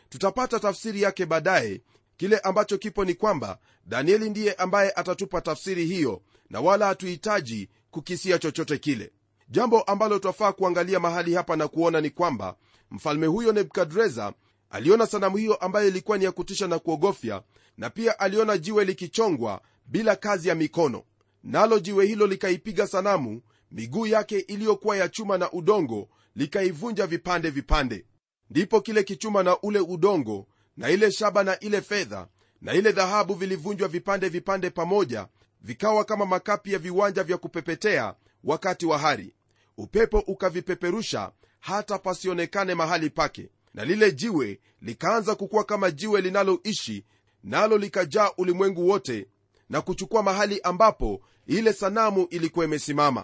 Tutapata 0.10 0.60
tafsiri 0.60 1.01
yake 1.01 1.25
baadaye. 1.25 1.82
Kile 2.18 2.38
ambacho 2.40 2.78
kipo 2.78 3.06
ni 3.06 3.13
kwamba 3.13 3.58
danieli 3.86 4.30
ndiye 4.30 4.54
ambaye 4.54 4.92
atatupa 4.96 5.42
tafsiri 5.42 5.86
hiyo 5.86 6.22
na 6.50 6.62
wala 6.62 6.86
hatuhitaji 6.88 7.70
kukisia 7.92 8.40
chochote 8.40 8.78
kile. 8.78 9.12
Jambo 9.50 9.82
ambalo 9.82 10.20
twafaa 10.20 10.51
kuangalia 10.51 11.00
mahali 11.00 11.34
hapa 11.34 11.56
na 11.56 11.68
kuona 11.68 12.01
ni 12.01 12.10
kwamba 12.10 12.56
mfalme 12.91 13.27
huyo 13.27 13.51
nebukadreza 13.53 14.33
aliona 14.69 15.07
sanamu 15.07 15.38
hiyo 15.38 15.55
ambayo 15.55 15.88
ilikuwa 15.88 16.17
ni 16.17 16.24
ya 16.25 16.31
kutisha 16.31 16.67
na 16.67 16.79
kuogofya 16.79 17.43
na 17.77 17.89
pia 17.89 18.19
aliona 18.19 18.57
jiwe 18.57 18.86
likichongwa 18.86 19.62
bila 19.86 20.15
kazi 20.15 20.50
ya 20.50 20.55
mikono. 20.55 21.03
Nalo 21.43 21.79
jiwe 21.79 22.05
hilo 22.05 22.27
likaipiga 22.27 22.88
sanamu 22.88 23.41
miguu 23.71 24.05
yake 24.07 24.39
iliyokuwa 24.39 24.98
ya 24.98 25.10
chuma 25.10 25.38
na 25.38 25.51
udongo 25.51 26.10
likaivunja 26.36 27.07
vipande 27.07 27.50
vipande. 27.50 28.05
Ndipo 28.50 28.81
kile 28.81 29.03
kichuma 29.03 29.43
na 29.43 29.60
ule 29.62 29.79
udongo 29.79 30.48
na 30.77 30.89
ile 30.89 31.12
shaba 31.12 31.43
na 31.43 31.60
ile 31.60 31.81
fedha 31.81 32.27
na 32.62 32.74
ile 32.74 32.91
dhahabu 32.91 33.33
vilivunjwa 33.33 33.88
vipande 33.88 34.29
vipande 34.29 34.69
pamoja 34.69 35.27
vikawa 35.62 36.05
kama 36.05 36.25
makapi 36.25 36.74
ya 36.74 36.79
viwanja 36.79 37.24
vya 37.24 37.38
kupepetea 37.38 38.15
wakati 38.43 38.86
wa 38.86 38.98
hari. 38.98 39.33
Upepo 39.77 40.19
ukavipeperusha 40.19 41.31
hata 41.62 41.98
pasionekane 42.00 42.75
mahali 42.75 43.10
pake. 43.10 43.50
Na 43.74 43.86
lile 43.86 44.12
jiwe 44.12 44.60
likaanza 44.82 45.36
kukuwa 45.36 45.63
kama 45.63 45.91
jiwe 45.91 46.22
linaloishi 46.22 47.03
nalo 47.44 47.77
likajaa 47.77 48.32
ulimwengu 48.38 48.89
wote 48.89 49.27
na 49.70 49.82
kuchukua 49.82 50.24
mahali 50.24 50.62
ambapo 50.62 51.22
ile 51.48 51.74
sanamu 51.74 52.27
ilikuwa 52.30 52.65
imesimama. 52.65 53.24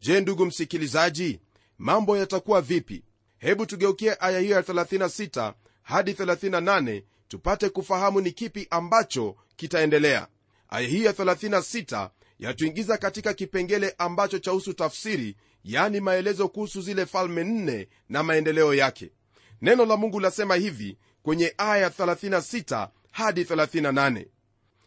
Je 0.00 0.20
ndugu 0.20 0.46
msikilizaji 0.46 1.40
mambo 1.78 2.16
yatakuwa 2.16 2.60
vipi? 2.60 3.02
Hebu 3.38 3.66
tugeukie 3.66 4.16
aya 4.20 4.38
hiyo 4.40 4.56
ya 4.56 4.62
36 4.62 5.54
hadi 5.82 6.12
38 6.12 7.02
tupate 7.28 7.68
kufahamu 7.68 8.20
ni 8.20 8.32
kipi 8.32 8.66
ambacho 8.70 9.36
kitaendelea. 9.56 10.26
Aya 10.68 10.88
hii 10.88 11.04
ya 11.04 11.12
36 11.12 12.10
yatuingiza 12.38 12.96
katika 12.96 13.34
kipengele 13.34 13.94
ambacho 13.98 14.38
chahusu 14.38 14.74
tafsiri 14.74 15.36
yani 15.64 16.00
maelezo 16.00 16.48
kuhusu 16.48 16.82
zile 16.82 17.06
falme 17.06 17.44
nne 17.44 17.88
na 18.08 18.22
maendeleo 18.22 18.74
yake. 18.74 19.10
Neno 19.62 19.84
la 19.86 19.96
mungu 19.96 20.20
lasema 20.20 20.54
hivi 20.54 20.98
kwenye 21.22 21.54
aya 21.58 21.88
36 21.88 22.88
hadi 23.10 23.42
38 23.44 24.26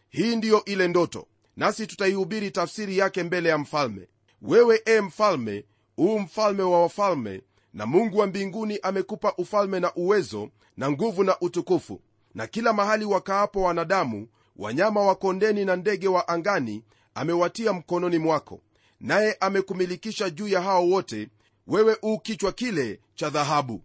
hii 0.08 0.36
ndiyo 0.36 0.64
ile 0.64 0.88
ndoto 0.88 1.26
nasi 1.56 1.86
tutaihubiri 1.86 2.50
tafsiri 2.50 2.98
yake 2.98 3.22
mbele 3.22 3.48
ya 3.48 3.58
mfalme. 3.58 4.08
Wewe 4.42 4.82
e 4.84 5.00
mfalme 5.00 5.64
uu 5.98 6.18
mfalme 6.18 6.62
wa 6.62 6.82
wafalme 6.82 7.42
na 7.74 7.86
mungu 7.86 8.18
wa 8.18 8.26
mbinguni 8.26 8.78
amekupa 8.82 9.34
ufalme 9.38 9.80
na 9.80 9.94
uwezo 9.94 10.48
na 10.76 10.90
nguvu 10.90 11.24
na 11.24 11.40
utukufu. 11.40 12.00
Na 12.34 12.46
kila 12.46 12.72
mahali 12.72 13.04
wakaapo 13.04 13.62
wanadamu 13.62 14.28
wanyama 14.56 15.00
wa 15.02 15.14
kondeni 15.14 15.64
na 15.64 15.76
ndege 15.76 16.08
wa 16.08 16.28
angani 16.28 16.84
amewatia 17.14 17.72
mkononi 17.72 18.18
mwako 18.18 18.60
naye 19.00 19.36
amekumilikisha 19.40 20.30
juu 20.30 20.48
ya 20.48 20.60
hao 20.62 20.88
wote 20.88 21.28
wewe 21.66 21.96
uu 22.02 22.18
kichwa 22.18 22.52
kile 22.52 23.00
cha 23.14 23.30
dhahabu. 23.30 23.82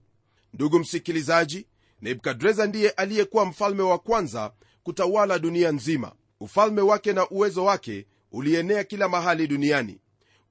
Ndugu 0.54 0.80
msikilizaji 0.80 1.68
nebukadreza 2.02 2.66
ndiye 2.68 2.90
aliyekuwa 2.90 3.46
mfalme 3.46 3.84
wa 3.84 4.00
kwanza 4.00 4.52
kutawala 4.84 5.40
dunia 5.40 5.72
nzima. 5.72 6.12
Ufalme 6.40 6.82
wake 6.82 7.14
na 7.14 7.30
uwezo 7.30 7.64
wake 7.66 8.06
ulienea 8.32 8.84
kila 8.84 9.10
mahali 9.10 9.48
duniani. 9.48 10.00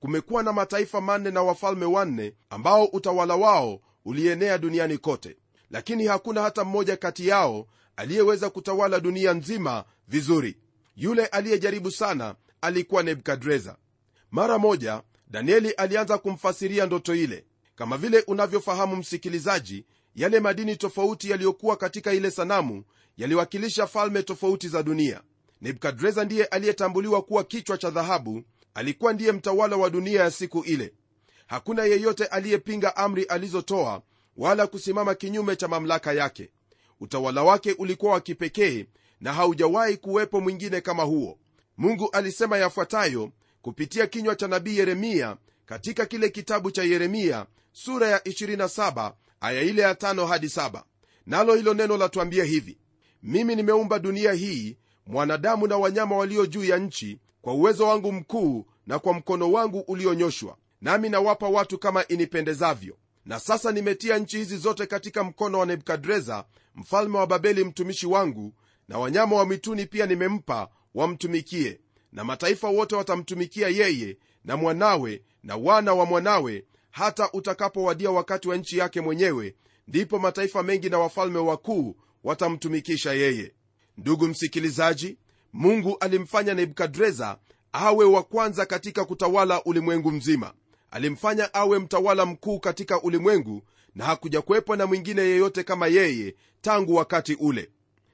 Kumekuwa 0.01 0.43
na 0.43 0.53
mataifa 0.53 1.01
manne 1.01 1.31
na 1.31 1.43
wafalme 1.43 1.85
wanne 1.85 2.35
ambao 2.51 2.85
utawala 2.85 3.37
wao 3.37 3.81
ulienea 4.05 4.59
duniani 4.59 4.99
kote. 4.99 5.37
Lakini 5.71 6.07
hakuna 6.07 6.43
hata 6.43 6.65
mmoja 6.65 6.97
kati 6.97 7.29
yao 7.29 7.67
aliyeweza 7.97 8.51
kutawala 8.51 9.01
dunia 9.01 9.33
nzima 9.35 9.85
vizuri. 10.09 10.57
Yule 10.97 11.27
aliyejaribu 11.27 11.91
sana 11.91 12.35
alikuwa 12.61 13.03
nebukadreza 13.03 13.77
mara 14.31 14.59
moja 14.59 15.03
danieli 15.31 15.71
alianza 15.71 16.19
kumfasiria 16.19 16.87
ndoto 16.87 17.15
ile 17.15 17.45
kama 17.75 17.97
vile 17.99 18.21
unavyofahamu 18.27 18.97
msikilizaji 18.97 19.85
yale 20.15 20.41
madini 20.41 20.77
tofauti 20.77 21.31
yaliyokuwa 21.31 21.77
katika 21.77 22.13
ile 22.13 22.31
sanamu 22.31 22.85
yaliwakilisha 23.17 23.87
falme 23.87 24.23
tofauti 24.23 24.69
za 24.69 24.83
dunia. 24.83 25.21
Nebukadreza 25.61 26.25
ndiye 26.25 26.45
aliyetambuliwa 26.45 27.23
kuwa 27.23 27.45
kichwa 27.45 27.79
cha 27.79 27.91
dhahabu 27.91 28.43
alikuwa 28.75 29.13
ndiye 29.13 29.33
mtawala 29.33 29.77
wa 29.77 29.91
dunia 29.91 30.21
ya 30.23 30.31
siku 30.31 30.65
ile. 30.65 30.95
Hakuna 31.47 31.85
yeyote 31.85 32.25
aliyepinga 32.25 32.97
amri 32.97 33.25
alizotoa 33.25 34.03
wala 34.37 34.67
kusimama 34.67 35.15
kinyume 35.15 35.57
cha 35.57 35.69
mamlaka 35.69 36.13
yake. 36.13 36.51
Utawala 37.01 37.43
wake 37.43 37.73
ulikuwa 37.73 38.13
wa 38.13 38.21
kipekee 38.21 38.87
na 39.21 39.33
haujawahi 39.33 39.97
kuwepo 39.97 40.41
mwingine 40.41 40.81
kama 40.81 41.03
huo. 41.03 41.39
Mungu 41.77 42.11
alisema 42.13 42.59
yafuatayo 42.59 43.31
kupitia 43.63 44.07
kinywa 44.07 44.37
cha 44.37 44.49
nabii 44.49 44.79
yeremia 44.79 45.37
katika 45.67 46.07
kile 46.07 46.29
kitabu 46.29 46.71
cha 46.71 46.83
yeremia 46.83 47.47
sura 47.73 48.09
ya 48.09 48.19
27 48.19 49.13
aya 49.41 49.63
ile 49.63 49.83
ya 49.83 49.93
5 49.93 50.27
hadi 50.27 50.47
7 50.47 50.83
nalo 51.27 51.55
hilo 51.55 51.75
neno 51.75 51.97
latuambia 51.97 52.45
hivi 52.45 52.79
mimi 53.23 53.57
nimeumba 53.57 53.99
dunia 53.99 54.33
hii 54.33 54.77
mwanadamu 55.07 55.67
na 55.67 55.77
wanyama 55.77 56.17
walio 56.17 56.47
juu 56.47 56.65
ya 56.65 56.79
nchi 56.79 57.19
kwa 57.43 57.55
uwezo 57.55 57.87
wangu 57.89 58.13
mkuu 58.13 58.67
na 58.87 58.99
kwa 58.99 59.15
mkono 59.15 59.53
wangu 59.53 59.79
ulionyoshwa 59.81 60.57
nami 60.81 61.09
nawapa 61.09 61.49
watu 61.49 61.79
kama 61.79 62.07
inipendezavyo. 62.09 62.97
Na 63.25 63.41
sasa 63.41 63.73
nimetia 63.73 64.19
nchi 64.19 64.37
hizi 64.37 64.57
zote 64.57 64.87
katika 64.87 65.25
mkono 65.25 65.59
wa 65.59 65.67
nebukadreza 65.67 66.45
mfalme 66.75 67.19
wa 67.19 67.27
babeli 67.27 67.65
mtumishi 67.65 68.07
wangu 68.07 68.55
na 68.89 68.99
wanyama 68.99 69.37
wa 69.37 69.45
mwituni 69.45 69.87
pia 69.87 70.07
nimempa 70.07 70.69
wamtumikie 70.95 71.81
na 72.13 72.25
mataifa 72.25 72.69
wote 72.69 72.97
watamtumikia 72.97 73.69
yeye 73.69 74.17
na 74.45 74.57
mwanawe 74.57 75.23
na 75.43 75.57
wana 75.57 75.95
wa 75.95 76.07
mwanawe 76.07 76.65
hata 76.91 77.33
utakapowadia 77.33 78.11
wakati 78.11 78.49
wa 78.49 78.57
nchi 78.57 78.79
yake 78.79 79.01
mwenyewe 79.01 79.55
ndipo 79.89 80.19
mataifa 80.19 80.63
mengi 80.63 80.91
na 80.91 80.99
wafalme 80.99 81.39
wakuu 81.39 81.97
watamtumikisha 82.25 83.13
yeye. 83.13 83.53
Ndugu 83.99 84.27
msikilizaji 84.29 85.17
mungu 85.53 85.97
alimfanya 86.01 86.55
nebukadreza 86.55 87.39
awe 87.73 88.05
wa 88.05 88.23
kwanza 88.23 88.67
katika 88.67 89.05
kutawala 89.05 89.65
ulimwengu 89.65 90.11
mzima. 90.13 90.53
Alimfanya 90.91 91.55
awe 91.55 91.79
mtawala 91.79 92.27
mkuu 92.27 92.61
katika 92.61 93.03
ulimwengu 93.03 93.63
na 93.95 94.05
hakuja 94.05 94.43
kuwepo 94.43 94.77
na 94.77 94.87
mwingine 94.87 95.23
yeyote 95.23 95.63
kama 95.65 95.87
yeye 95.87 96.35
tangu 96.61 96.95
wakati 96.95 97.35
ule. 97.35 97.71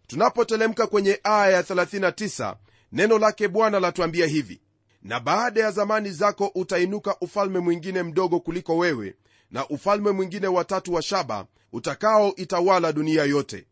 Tunapotelemka 0.07 0.87
kwenye 0.87 1.21
aya 1.25 1.50
ya 1.53 1.62
39 1.62 2.57
neno 2.97 3.19
lake 3.19 3.49
bwana 3.49 3.81
latuambia 3.81 4.26
hivi 4.26 4.61
na 5.03 5.21
baada 5.21 5.61
ya 5.61 5.71
zamani 5.71 6.11
zako 6.11 6.50
utainuka 6.55 7.17
ufalme 7.21 7.59
mwingine 7.59 8.03
mdogo 8.03 8.41
kuliko 8.41 8.76
wewe 8.76 9.15
na 9.50 9.69
ufalme 9.69 10.11
mwingine 10.11 10.47
watatu 10.47 10.93
wa 10.95 11.03
shaba 11.03 11.47
utakaoitawala 11.73 12.93
dunia 12.93 13.25
yote. 13.25 13.67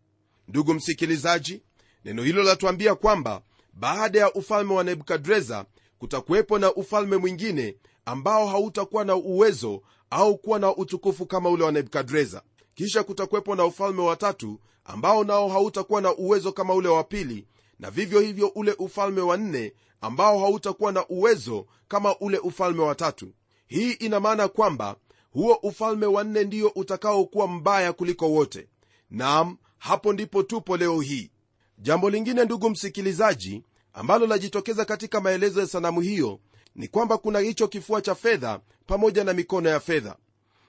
Ndugu 0.49 0.75
msikilizaji 0.75 1.63
neno 2.05 2.23
hilo 2.23 2.43
latuambia 2.43 2.95
kwamba 2.95 3.43
baada 3.73 4.19
ya 4.19 4.33
ufalme 4.33 4.75
wa 4.75 4.85
nebukadreza 4.85 5.65
kutakuwepo 5.99 6.59
na 6.59 6.75
ufalme 6.75 7.17
mwingine 7.17 7.77
ambao 8.05 8.47
hautakuwa 8.47 9.05
na 9.05 9.17
uwezo 9.17 9.83
au 10.11 10.39
kuwa 10.39 10.59
na 10.59 10.77
utukufu 10.77 11.27
kama 11.27 11.51
ule 11.51 11.65
wa 11.65 11.73
nebukadreza. 11.73 12.43
Kisha 12.75 13.03
kutakuwepo 13.03 13.55
na 13.55 13.65
ufalme 13.65 14.03
wa 14.03 14.17
tatu 14.17 14.61
ambao 14.85 15.25
nao 15.25 15.49
hautakuwa 15.49 16.01
na 16.01 16.15
uwezo 16.15 16.53
kama 16.53 16.75
ule 16.75 16.89
wa 16.89 17.05
pili 17.05 17.47
na 17.79 17.91
vivyo 17.91 18.21
hivyo 18.21 18.49
ule 18.49 18.73
ufalme 18.79 19.21
wa 19.21 19.37
nne 19.37 19.73
ambao 20.01 20.39
hautakuwa 20.39 20.93
na 20.93 21.07
uwezo 21.09 21.67
kama 21.89 22.19
ule 22.19 22.39
ufalme 22.39 22.83
wa 22.83 22.95
tatu. 22.95 23.33
Hii 23.67 23.93
ina 23.93 24.21
maana 24.21 24.49
kwamba 24.49 24.97
huo 25.31 25.55
ufalme 25.63 26.07
wa 26.07 26.25
nne 26.25 26.45
ndio 26.45 26.69
utakaokuwa 26.69 27.47
mbaya 27.49 27.93
kuliko 27.93 28.31
wote. 28.31 28.69
Nam 29.11 29.57
hapo 29.79 30.13
ndipo 30.13 30.43
tupo 30.43 30.77
leo 30.77 31.01
hii. 31.01 31.31
Jambo 31.79 32.11
lingine 32.11 32.45
ndugu 32.45 32.71
msikilizaji 32.71 33.63
ambalo 33.93 34.27
lajitokeza 34.27 34.85
katika 34.85 35.21
maelezo 35.21 35.61
ya 35.61 35.67
sanamu 35.67 36.01
hiyo 36.01 36.41
ni 36.75 36.89
kwamba 36.89 37.19
kuna 37.19 37.39
hicho 37.39 37.69
kifua 37.69 38.01
cha 38.03 38.15
fedha 38.15 38.61
pamoja 38.87 39.25
na 39.25 39.33
mikono 39.33 39.69
ya 39.69 39.81
fedha. 39.81 40.17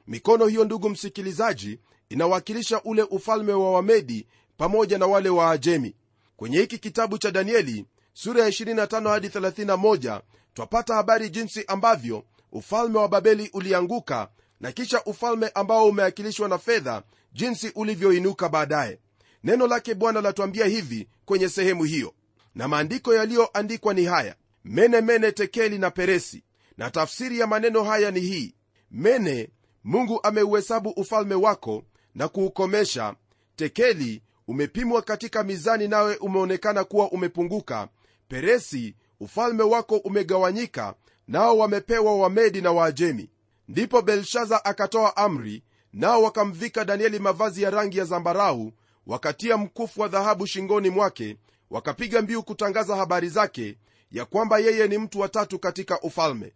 Mikono 0.08 0.46
hiyo 0.48 0.66
ndugu 0.66 0.90
msikilizaji 0.90 1.80
inawakilisha 2.10 2.82
ule 2.84 3.02
ufalme 3.04 3.54
wa 3.54 3.72
wamedi 3.72 4.28
pamoja 4.58 4.98
na 4.98 5.08
wale 5.08 5.30
wa 5.30 5.52
ajemi 5.52 5.96
kwenye 6.38 6.58
hiki 6.58 6.78
kitabu 6.78 7.18
cha 7.18 7.32
danieli 7.32 7.86
sura 8.14 8.44
ya 8.44 8.50
25 8.50 9.10
hadi 9.10 9.28
31 9.28 10.22
twapata 10.54 10.96
habari 10.96 11.30
jinsi 11.30 11.64
ambavyo 11.68 12.24
ufalme 12.52 13.00
wa 13.00 13.08
babeli 13.08 13.50
ulianguka 13.54 14.30
na 14.60 14.72
kisha 14.72 15.04
ufalme 15.04 15.52
ambao 15.56 15.88
umeakilishwa 15.88 16.50
na 16.50 16.58
fedha 16.58 17.04
jinsi 17.34 17.72
ulivyoinuka 17.76 18.50
baadaye. 18.50 19.00
Neno 19.44 19.68
lake 19.68 19.94
bwana 19.94 20.22
latuambia 20.22 20.66
hivi 20.66 21.08
kwenye 21.26 21.50
sehemu 21.50 21.84
hiyo. 21.84 22.14
Na 22.56 22.68
maandiko 22.68 23.14
yaliyoandikwa 23.14 23.94
ni 23.94 24.06
haya. 24.06 24.36
Mene 24.66 25.02
mene 25.02 25.32
tekeli 25.32 25.78
na 25.80 25.92
peresi. 25.92 26.44
Na 26.78 26.90
tafsiri 26.92 27.40
ya 27.40 27.48
maneno 27.48 27.84
haya 27.84 28.12
ni 28.12 28.20
hii. 28.20 28.56
Mene 28.92 29.50
mungu 29.84 30.20
ameuhesabu 30.24 30.90
ufalme 30.90 31.36
wako 31.36 31.84
na 32.16 32.28
kuukomesha. 32.28 33.16
Tekeli 33.56 34.22
umepimwa 34.48 35.02
katika 35.02 35.44
mizani 35.44 35.88
nawe 35.88 36.16
umeonekana 36.18 36.84
kuwa 36.84 37.12
umepunguka. 37.12 37.88
Peresi 38.28 38.96
ufalme 39.20 39.64
wako 39.64 39.98
umegawanyika 39.98 40.94
nao 41.28 41.58
wamepewa 41.58 42.16
wamedi 42.18 42.62
na 42.62 42.72
waajemi. 42.72 43.30
Ndipo 43.68 44.02
belshaza 44.02 44.66
akatoa 44.66 45.18
amri 45.18 45.64
nao 45.94 46.24
wakamvika 46.24 46.86
danieli 46.86 47.20
mavazi 47.20 47.62
ya 47.62 47.70
rangi 47.70 47.98
ya 47.98 48.06
zambarau 48.06 48.72
wakatia 49.08 49.58
mkufu 49.58 50.02
wa 50.02 50.08
dhahabu 50.08 50.48
shingoni 50.48 50.90
mwake 50.90 51.38
wakapiga 51.70 52.22
mbiu 52.22 52.44
kutangaza 52.44 52.96
habari 52.96 53.30
zake 53.30 53.78
ya 54.12 54.26
kwamba 54.26 54.60
yeye 54.60 54.88
ni 54.88 54.98
mtu 54.98 55.20
watatu 55.20 55.60
katika 55.60 56.02
ufalme. 56.02 56.54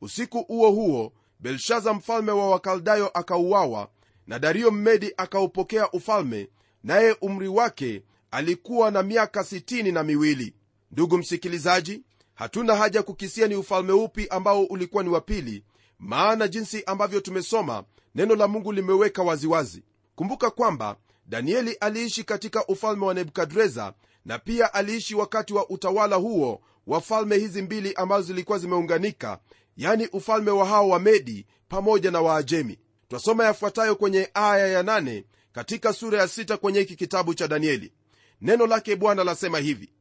Usiku 0.00 0.42
huo 0.42 0.70
huo 0.70 1.12
belshaza 1.40 1.94
mfalme 1.94 2.32
wa 2.32 2.50
wakaldayo 2.50 3.08
akauawa 3.08 3.88
na 4.26 4.38
dario 4.38 4.70
mmedi 4.70 5.14
akaupokea 5.16 5.90
ufalme 5.90 6.48
naye 6.84 7.16
umri 7.20 7.48
wake 7.48 8.02
alikuwa 8.30 8.90
na 8.90 9.02
miaka 9.02 9.40
60 9.40 9.92
na 9.92 10.02
miwili. 10.02 10.54
Ndugu 10.90 11.18
msikilizaji 11.18 12.02
hatuna 12.34 12.76
haja 12.76 13.02
kukisia 13.02 13.48
ni 13.48 13.54
ufalme 13.56 13.92
upi 13.92 14.26
ambao 14.28 14.64
ulikuwa 14.64 15.02
ni 15.02 15.08
wa 15.08 15.20
pili 15.20 15.64
maana 15.98 16.48
jinsi 16.48 16.82
ambavyo 16.86 17.20
tumesoma 17.20 17.84
neno 18.14 18.34
la 18.34 18.48
mungu 18.48 18.72
limeweka 18.72 19.22
waziwazi. 19.22 19.82
Kumbuka 20.14 20.50
kwamba 20.50 20.96
danieli 21.26 21.72
aliishi 21.72 22.24
katika 22.24 22.66
ufalme 22.66 23.04
wa 23.06 23.14
nebukadreza 23.14 23.94
na 24.24 24.38
pia 24.38 24.74
aliishi 24.74 25.14
wakati 25.14 25.54
wa 25.54 25.68
utawala 25.70 26.16
huo 26.16 26.60
wa 26.86 27.00
falme 27.00 27.36
hizi 27.38 27.62
mbili 27.62 27.94
ambazo 27.94 28.22
zilikuwa 28.26 28.58
zimeunganika 28.58 29.38
yani 29.76 30.06
ufalme 30.12 30.50
wa 30.50 30.66
hao 30.66 30.88
wa 30.88 30.98
medi 30.98 31.46
pamoja 31.68 32.10
na 32.10 32.20
waajemi. 32.20 32.78
Twasoma 33.08 33.44
yafuatayo 33.44 33.96
kwenye 33.96 34.30
aya 34.34 34.66
ya 34.66 34.82
nane 34.82 35.24
katika 35.52 35.92
sura 35.92 36.18
ya 36.20 36.28
sita 36.28 36.56
kwenye 36.56 36.78
hiki 36.78 36.96
kitabu 36.96 37.34
cha 37.34 37.48
danieli. 37.48 37.92
Neno 38.40 38.66
lake 38.66 38.96
bwana 38.96 39.24
lasema 39.24 39.58
hivi 39.58 39.92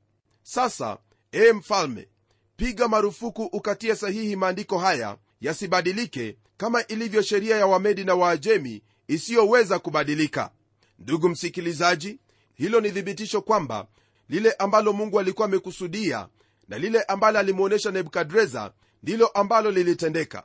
sasa 0.44 0.98
ee 1.34 1.54
mfalme 1.54 2.08
piga 2.56 2.88
marufuku 2.88 3.44
ukatie 3.44 3.96
sahihi 3.96 4.36
maandiko 4.36 4.78
haya 4.80 5.18
yasibadilike 5.42 6.38
kama 6.58 6.88
ilivyo 6.88 7.22
sheria 7.22 7.58
ya 7.58 7.68
wamedi 7.68 8.04
na 8.04 8.16
waajemi 8.16 8.82
isiyoweza 9.08 9.80
kubadilika. 9.80 10.52
Ndugu 11.00 11.30
msikilizaji 11.30 12.20
hilo 12.54 12.82
ni 12.82 12.92
thibitisho 12.92 13.42
kwamba 13.42 13.88
lile 14.30 14.52
ambalo 14.52 14.94
mungu 14.94 15.20
alikuwa 15.20 15.48
amekusudia 15.48 16.28
na 16.68 16.78
lile 16.78 17.02
ambalo 17.04 17.40
alimwonyesha 17.40 17.92
nebukadreza 17.92 18.74
ndilo 19.04 19.28
ambalo 19.28 19.72
lilitendeka. 19.72 20.44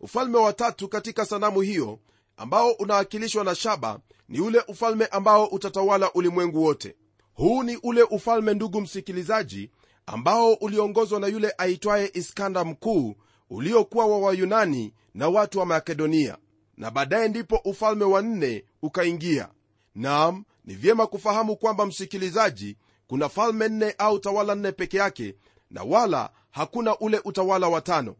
Ufalme 0.00 0.38
wa 0.38 0.52
tatu 0.52 0.88
katika 0.88 1.26
sanamu 1.26 1.60
hiyo 1.60 1.98
ambao 2.38 2.70
unawakilishwa 2.70 3.44
na 3.44 3.54
shaba 3.54 4.00
ni 4.28 4.40
ule 4.40 4.62
ufalme 4.68 5.06
ambao 5.06 5.46
utatawala 5.46 6.12
ulimwengu 6.12 6.62
wote. 6.64 6.96
Huu 7.34 7.62
ni 7.62 7.76
ule 7.82 8.02
ufalme 8.02 8.54
ndugu 8.54 8.80
msikilizaji 8.80 9.70
ambao 10.06 10.52
uliongozwa 10.52 11.20
na 11.20 11.26
yule 11.26 11.54
aitwaye 11.58 12.10
iskanda 12.14 12.64
mkuu 12.64 13.14
uliokuwa 13.50 14.06
wa 14.06 14.18
wayunani 14.18 14.94
na 15.14 15.28
watu 15.28 15.58
wa 15.58 15.66
makedonia. 15.66 16.38
Na 16.76 16.90
baadaye 16.90 17.28
ndipo 17.28 17.56
ufalme 17.64 18.04
wa 18.04 18.22
nne 18.22 18.64
ukaingia. 18.82 19.48
Nam 19.94 20.44
ni 20.64 20.74
vyema 20.74 21.06
kufahamu 21.06 21.56
kwamba 21.56 21.86
msikilizaji 21.86 22.76
kuna 23.06 23.28
falme 23.28 23.68
nne 23.68 23.94
au 23.98 24.18
tawala 24.18 24.54
nne 24.54 24.72
peke 24.72 24.96
yake 24.96 25.34
na 25.70 25.82
wala 25.82 26.30
hakuna 26.50 26.98
ule 26.98 27.20
utawala 27.24 27.68
wa 27.68 27.80
tano. 27.80 28.16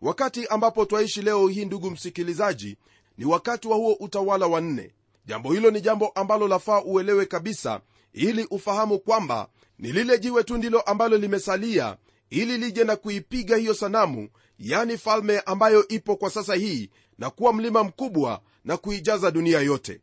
Wakati 0.00 0.46
ambapo 0.46 0.84
twaishi 0.84 1.22
leo 1.22 1.48
hii 1.48 1.64
ndugu 1.64 1.90
msikilizaji 1.90 2.76
ni 3.18 3.24
wakati 3.24 3.68
wa 3.68 3.76
huo 3.76 3.92
utawala 3.92 4.46
wa 4.46 4.60
nne. 4.60 4.90
Jambo 5.26 5.52
hilo 5.52 5.70
ni 5.70 5.80
jambo 5.80 6.08
ambalo 6.08 6.48
lafaa 6.48 6.82
uelewe 6.82 7.26
kabisa 7.26 7.80
ili 8.12 8.44
ufahamu 8.50 8.98
kwamba 8.98 9.48
ni 9.78 9.92
lile 9.92 10.18
jiwe 10.18 10.44
tu 10.44 10.56
ndilo 10.56 10.80
ambalo 10.80 11.16
limesalia 11.18 11.96
ili 12.30 12.58
lije 12.58 12.84
na 12.84 12.96
kuipiga 12.96 13.56
hiyo 13.56 13.74
sanamu 13.74 14.28
yani 14.58 14.98
falme 14.98 15.40
ambayo 15.40 15.88
ipo 15.88 16.16
kwa 16.16 16.30
sasa 16.30 16.54
hii 16.54 16.90
na 17.18 17.30
kuwa 17.30 17.52
mlima 17.52 17.84
mkubwa 17.84 18.40
na 18.64 18.76
kuijaza 18.76 19.30
dunia 19.30 19.60
yote. 19.60 20.00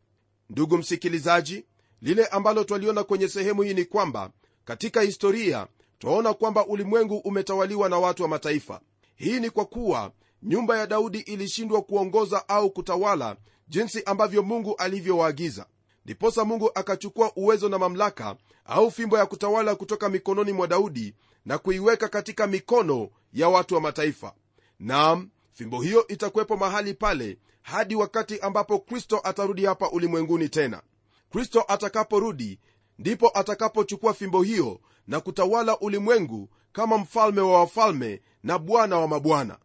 Ndugu 0.49 0.77
msikilizaji 0.77 1.65
lile 2.01 2.25
ambalo 2.25 2.63
twaliona 2.63 3.03
kwenye 3.03 3.27
sehemu 3.27 3.61
hii 3.61 3.73
ni 3.73 3.85
kwamba 3.85 4.29
katika 4.65 5.01
historia 5.01 5.67
twaona 5.99 6.33
kwamba 6.33 6.65
ulimwengu 6.65 7.17
umetawaliwa 7.17 7.89
na 7.89 7.97
watu 7.99 8.23
wa 8.23 8.29
mataifa. 8.29 8.81
Hii 9.15 9.39
ni 9.39 9.49
kwa 9.49 9.65
kuwa 9.65 10.11
nyumba 10.45 10.77
ya 10.77 10.87
daudi 10.87 11.19
ilishindwa 11.19 11.81
kuongoza 11.81 12.49
au 12.49 12.71
kutawala 12.71 13.35
jinsi 13.67 14.03
ambavyo 14.03 14.43
mungu 14.43 14.75
alivyowaagiza. 14.75 15.65
Ndiposa 16.05 16.45
mungu 16.45 16.71
akachukua 16.75 17.31
uwezo 17.35 17.69
na 17.69 17.77
mamlaka 17.79 18.35
au 18.65 18.91
fimbo 18.91 19.17
ya 19.17 19.25
kutawala 19.25 19.75
kutoka 19.75 20.09
mikononi 20.09 20.51
mwa 20.53 20.67
daudi 20.67 21.13
na 21.45 21.57
kuiweka 21.57 22.07
katika 22.07 22.47
mikono 22.47 23.09
ya 23.33 23.49
watu 23.49 23.75
wa 23.75 23.81
mataifa. 23.81 24.33
Nam 24.79 25.29
fimbo 25.53 25.81
hiyo 25.81 26.07
itakuwepo 26.07 26.57
mahali 26.57 26.93
pale 26.93 27.37
hadi 27.61 27.95
wakati 27.95 28.39
ambapo 28.39 28.79
kristo 28.79 29.21
atarudi 29.23 29.65
hapa 29.65 29.89
ulimwenguni 29.89 30.49
tena. 30.49 30.81
Kristo 31.31 31.65
atakaporudi 31.67 32.59
ndipo 32.99 33.31
atakapochukua 33.33 34.13
fimbo 34.13 34.43
hiyo 34.43 34.79
na 35.07 35.19
kutawala 35.19 35.79
ulimwengu 35.79 36.49
kama 36.71 36.97
mfalme 36.97 37.41
wa 37.41 37.59
wafalme 37.59 38.21
na 38.43 38.59
bwana 38.59 38.99
wa 38.99 39.07
mabwana 39.07 39.57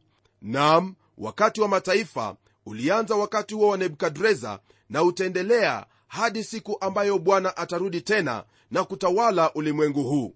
nam 0.42 0.94
wakati 1.18 1.60
wa 1.60 1.68
mataifa 1.68 2.36
ulianza 2.66 3.16
wakati 3.16 3.54
huo 3.54 3.68
wa 3.68 3.76
nebukadreza 3.76 4.58
na 4.90 5.02
utaendelea 5.02 5.86
hadi 6.08 6.44
siku 6.44 6.76
ambayo 6.80 7.18
bwana 7.18 7.56
atarudi 7.56 8.00
tena 8.00 8.44
na 8.70 8.84
kutawala 8.84 9.52
ulimwengu 9.54 10.02
huu. 10.02 10.34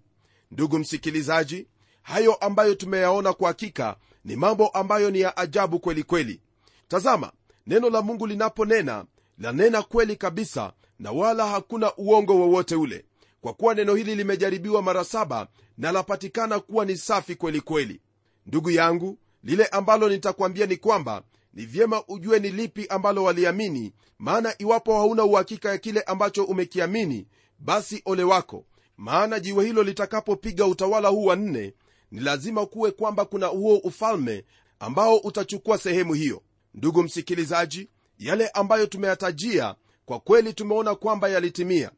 Ndugu 0.51 0.79
msikilizaji 0.79 1.67
hayo 2.03 2.35
ambayo 2.35 2.75
tumeyaona 2.75 3.33
kwa 3.33 3.49
hakika 3.49 3.97
ni 4.25 4.37
mambo 4.37 4.69
ambayo 4.69 5.11
ni 5.11 5.21
ya 5.21 5.37
ajabu 5.37 5.79
kweli 5.81 6.03
kweli. 6.03 6.41
Tazama 6.89 7.33
neno 7.67 7.91
la 7.91 8.03
mungu 8.03 8.27
linaponena 8.27 9.05
lanena 9.39 9.83
kweli 9.83 10.17
kabisa 10.17 10.73
na 10.99 11.13
wala 11.13 11.47
hakuna 11.49 11.97
uongo 11.97 12.37
wowote 12.37 12.75
ule 12.75 13.05
kwa 13.41 13.55
kuwa 13.55 13.75
neno 13.75 13.95
hili 13.95 14.15
limejaribiwa 14.15 14.83
mara 14.83 15.05
saba 15.05 15.49
na 15.79 15.93
lapatikana 15.93 16.61
kuwa 16.61 16.85
ni 16.85 16.97
safi 16.97 17.35
kweli 17.37 17.61
kweli. 17.61 18.01
Ndugu 18.47 18.71
yangu 18.71 19.19
lile 19.45 19.67
ambalo 19.67 20.09
nitakwambia 20.09 20.67
ni 20.67 20.77
kwamba 20.77 21.23
ni 21.55 21.67
vyema 21.67 22.03
ujue 22.09 22.39
ni 22.39 22.51
lipi 22.51 22.87
ambalo 22.87 23.25
waliamini 23.25 23.93
maana 24.19 24.55
iwapo 24.59 24.97
hauna 24.97 25.25
uhakika 25.25 25.69
ya 25.69 25.79
kile 25.79 26.01
ambacho 26.01 26.45
umekiamini 26.45 27.27
basi 27.59 28.03
ole 28.05 28.23
wako. 28.25 28.65
Maana 28.97 29.41
jiwe 29.41 29.65
hilo 29.65 29.83
litakapopiga 29.83 30.67
utawala 30.67 31.09
huu 31.09 31.25
wa 31.25 31.37
nne 31.37 31.75
ni 32.11 32.21
lazima 32.21 32.67
kuwe 32.67 32.91
kwamba 32.91 33.25
kuna 33.25 33.47
huo 33.47 33.77
ufalme 33.77 34.45
ambao 34.79 35.17
utachukua 35.17 35.79
sehemu 35.79 36.15
hiyo. 36.15 36.43
Ndugu 36.75 37.03
msikilizaji 37.03 37.89
yale 38.19 38.49
ambayo 38.49 38.87
tumeyatajia 38.87 39.75
kwa 40.05 40.21
kweli 40.21 40.53
tumeona 40.55 40.95
kwamba 40.95 41.29
yalitimia. 41.29 41.91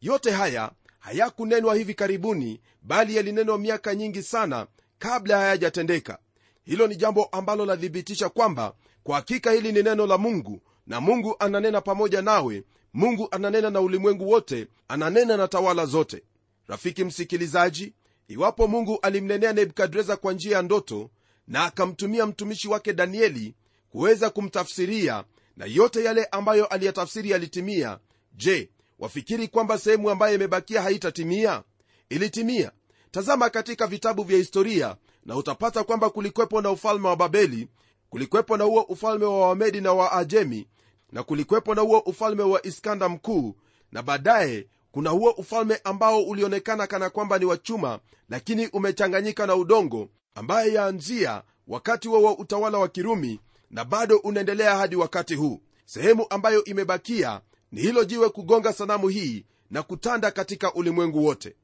Yote 0.00 0.30
haya 0.30 0.70
hayakunenwa 0.98 1.74
hivi 1.74 1.94
karibuni 1.94 2.60
bali 2.82 3.16
yalinenwa 3.16 3.58
miaka 3.58 3.94
nyingi 3.94 4.22
sana 4.22 4.66
kabla 4.98 5.38
hayajatendeka 5.38 6.18
hilo 6.64 6.86
ni 6.86 6.96
jambo 6.96 7.24
ambalo 7.24 7.66
lathibitisha 7.66 8.28
kwamba 8.28 8.74
kwa 9.02 9.16
hakika 9.16 9.50
hili 9.52 9.72
ni 9.72 9.82
neno 9.82 10.06
la 10.06 10.18
mungu 10.18 10.60
na 10.86 11.00
mungu 11.00 11.36
ananena 11.38 11.80
pamoja 11.80 12.22
nawe 12.22 12.64
mungu 12.94 13.28
ananena 13.30 13.70
na 13.70 13.80
ulimwengu 13.80 14.30
wote 14.30 14.66
ananena 14.88 15.36
na 15.36 15.48
tawala 15.48 15.86
zote. 15.86 16.22
Rafiki 16.66 17.04
msikilizaji 17.04 17.94
iwapo 18.28 18.66
mungu 18.68 18.98
alimnenea 19.02 19.52
nebukadreza 19.52 20.16
kwa 20.16 20.32
njia 20.32 20.56
ya 20.56 20.62
ndoto 20.62 21.10
na 21.48 21.64
akamtumia 21.64 22.26
mtumishi 22.26 22.68
wake 22.68 22.92
danieli 22.92 23.54
kuweza 23.90 24.30
kumtafsiria 24.30 25.24
na 25.56 25.64
yote 25.64 26.04
yale 26.04 26.24
ambayo 26.24 26.66
aliyatafsiri 26.66 27.30
yalitimia 27.30 27.98
je 28.32 28.70
wafikiri 28.98 29.48
kwamba 29.48 29.78
sehemu 29.78 30.10
ambayo 30.10 30.34
imebakia 30.34 30.82
haitatimia? 30.82 31.62
Ilitimia. 32.08 32.72
Tazama 33.10 33.50
katika 33.50 33.86
vitabu 33.86 34.22
vya 34.22 34.38
historia 34.38 34.96
na 35.24 35.36
utapata 35.36 35.84
kwamba 35.84 36.10
kulikwepo 36.10 36.60
na 36.60 36.70
ufalme 36.70 37.08
wa 37.08 37.16
babeli 37.16 37.68
kulikwepo 38.10 38.56
na 38.56 38.64
huo 38.64 38.80
ufalme 38.82 39.24
wa 39.24 39.48
wamedi 39.48 39.80
na 39.80 39.92
waajemi 39.92 40.68
na 41.12 41.22
kulikwepo 41.22 41.74
na 41.74 41.82
huo 41.82 41.98
ufalme 41.98 42.42
wa 42.42 42.66
iskanda 42.66 43.08
mkuu 43.08 43.54
na 43.92 44.02
baadaye 44.02 44.66
kuna 44.92 45.10
huo 45.10 45.30
ufalme 45.30 45.80
ambao 45.84 46.22
ulionekana 46.22 46.86
kana 46.86 47.10
kwamba 47.10 47.38
ni 47.38 47.44
wa 47.44 47.56
chuma 47.56 47.98
lakini 48.28 48.66
umechanganyika 48.66 49.46
na 49.46 49.56
udongo 49.56 50.08
ambaye 50.34 50.72
yaanzia 50.72 51.42
wakati 51.68 52.08
wa, 52.08 52.18
wa 52.20 52.38
utawala 52.38 52.78
wa 52.78 52.88
kirumi 52.88 53.40
na 53.70 53.84
bado 53.84 54.16
unaendelea 54.16 54.76
hadi 54.76 54.96
wakati 54.96 55.34
huu. 55.34 55.60
Sehemu 55.84 56.26
ambayo 56.30 56.64
imebakia 56.64 57.40
ni 57.72 57.80
hilo 57.80 58.04
jiwe 58.04 58.28
kugonga 58.28 58.72
sanamu 58.72 59.08
hii 59.08 59.44
na 59.70 59.82
kutanda 59.82 60.30
katika 60.30 60.74
ulimwengu 60.74 61.24
wote. 61.24 61.56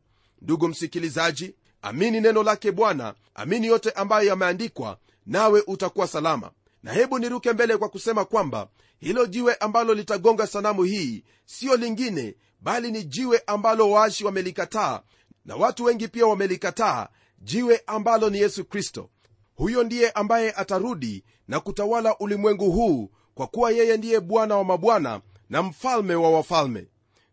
Ndugu 0.43 0.69
msikilizaji 0.69 1.55
amini 1.83 2.21
neno 2.21 2.43
lake 2.43 2.73
bwana. 2.73 3.15
Amini 3.35 3.67
yote 3.67 3.91
ambayo 3.91 4.29
yameandikwa 4.29 4.99
nawe 5.27 5.63
utakuwa 5.67 6.07
salama. 6.07 6.51
Na 6.83 6.93
hebu 6.93 7.19
niruke 7.19 7.53
mbele 7.53 7.77
kwa 7.77 7.89
kusema 7.89 8.25
kwamba 8.25 8.69
hilo 8.99 9.27
jiwe 9.27 9.55
ambalo 9.55 9.95
litagonga 9.95 10.47
sanamu 10.47 10.83
hii 10.83 11.25
siyo 11.47 11.77
lingine 11.77 12.35
bali 12.61 12.91
ni 12.91 13.05
jiwe 13.05 13.43
ambalo 13.47 13.91
waashi 13.91 14.25
wamelikataa 14.25 15.01
na 15.45 15.57
watu 15.57 15.85
wengi 15.85 16.09
pia 16.09 16.27
wamelikataa 16.27 17.09
jiwe 17.39 17.83
ambalo 17.87 18.31
ni 18.31 18.39
yesu 18.39 18.65
kristo. 18.65 19.11
Huyo 19.55 19.85
ndiye 19.85 20.11
ambaye 20.11 20.53
atarudi 20.53 21.25
na 21.49 21.61
kutawala 21.61 22.19
ulimwengu 22.19 22.71
huu 22.71 23.11
kwa 23.35 23.47
kuwa 23.47 23.71
yeye 23.71 23.97
ndiye 23.97 24.21
bwana 24.21 24.57
wa 24.57 24.65
mabwana 24.65 25.21
na 25.51 25.63
mfalme 25.63 26.15
wa 26.15 26.31
wafalme. 26.31 26.87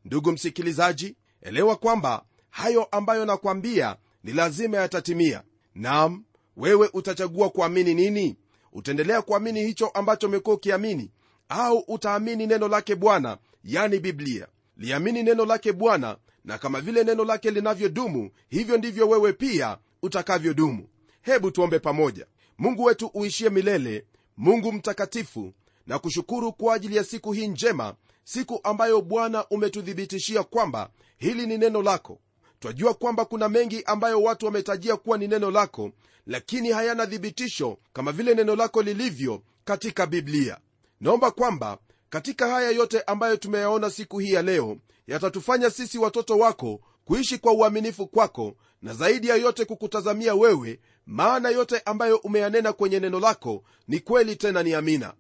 Ndugu 0.05 0.31
msikilizaji 0.31 1.15
elewa 1.41 1.75
kwamba 1.75 2.23
hayo 2.49 2.83
ambayo 2.83 3.25
nakwambia 3.25 3.95
ni 4.27 4.33
lazima 4.33 4.77
yatatimia. 4.77 5.43
Nam 5.75 6.23
wewe 6.57 6.89
utachagua 6.93 7.49
kuamini 7.49 7.93
nini? 7.93 8.37
Utaendelea 8.73 9.21
kuamini 9.21 9.65
hicho 9.65 9.87
ambacho 9.87 10.27
umekuwa 10.27 10.55
ukiamini 10.55 11.11
au 11.49 11.77
utaamini 11.87 12.47
neno 12.47 12.67
lake 12.67 12.95
bwana 12.95 13.37
yani 13.63 13.99
biblia? 13.99 14.47
Liamini 14.77 15.23
neno 15.23 15.45
lake 15.45 15.73
bwana 15.73 16.17
na 16.45 16.57
kama 16.57 16.81
vile 16.81 17.03
neno 17.03 17.23
lake 17.25 17.51
linavyodumu 17.51 18.31
hivyo 18.49 18.77
ndivyo 18.77 19.09
wewe 19.09 19.33
pia 19.33 19.77
utakavyodumu. 20.01 20.87
Hebu 21.21 21.51
tuombe 21.51 21.79
pamoja. 21.79 22.25
Mungu 22.57 22.83
wetu 22.83 23.07
uishie 23.13 23.49
milele 23.49 24.05
mungu 24.37 24.71
mtakatifu 24.71 25.53
na 25.85 25.99
kushukuru 25.99 26.53
kwa 26.53 26.75
ajili 26.75 26.95
ya 26.95 27.03
siku 27.03 27.31
hii 27.31 27.47
njema 27.47 27.95
siku 28.23 28.59
ambayo 28.63 29.01
bwana 29.01 29.47
umetuthibitishia 29.49 30.43
kwamba 30.43 30.89
hili 31.17 31.47
ni 31.47 31.57
neno 31.57 31.81
lako 31.81 32.19
twajua 32.60 32.93
kwamba 32.93 33.26
kuna 33.26 33.50
mengi 33.50 33.84
ambayo 33.86 34.22
watu 34.22 34.46
wametajia 34.46 34.96
kuwa 34.98 35.17
ni 35.17 35.28
neno 35.28 35.52
lako 35.52 35.91
lakini 36.28 36.72
hayana 36.72 37.08
thibitisho 37.08 37.78
kama 37.93 38.12
vile 38.12 38.36
neno 38.36 38.56
lako 38.56 38.82
lilivyo 38.82 39.41
katika 39.65 40.06
biblia. 40.08 40.58
Naomba 41.02 41.32
kwamba 41.32 41.78
katika 42.10 42.48
haya 42.50 42.70
yote 42.72 43.02
ambayo 43.02 43.38
tumeyaona 43.38 43.89
siku 43.89 44.20
hii 44.20 44.32
ya 44.34 44.41
leo 44.41 44.78
yatatufanya 45.08 45.70
sisi 45.70 45.98
watoto 45.98 46.38
wako 46.38 46.80
kuishi 47.06 47.38
kwa 47.38 47.54
uaminifu 47.54 48.08
kwako 48.08 48.56
na 48.82 48.93
zaidi 48.93 49.28
ya 49.28 49.36
yote 49.36 49.65
kukutazamia 49.65 50.36
wewe 50.36 50.80
maana 51.06 51.50
yote 51.50 51.82
ambayo 51.86 52.17
umeyanena 52.17 52.74
kwenye 52.74 53.00
neno 53.00 53.20
lako 53.20 53.63
ni 53.88 54.00
kweli 54.00 54.36
tena 54.36 54.63
ni 54.63 54.74
amina. 54.74 55.13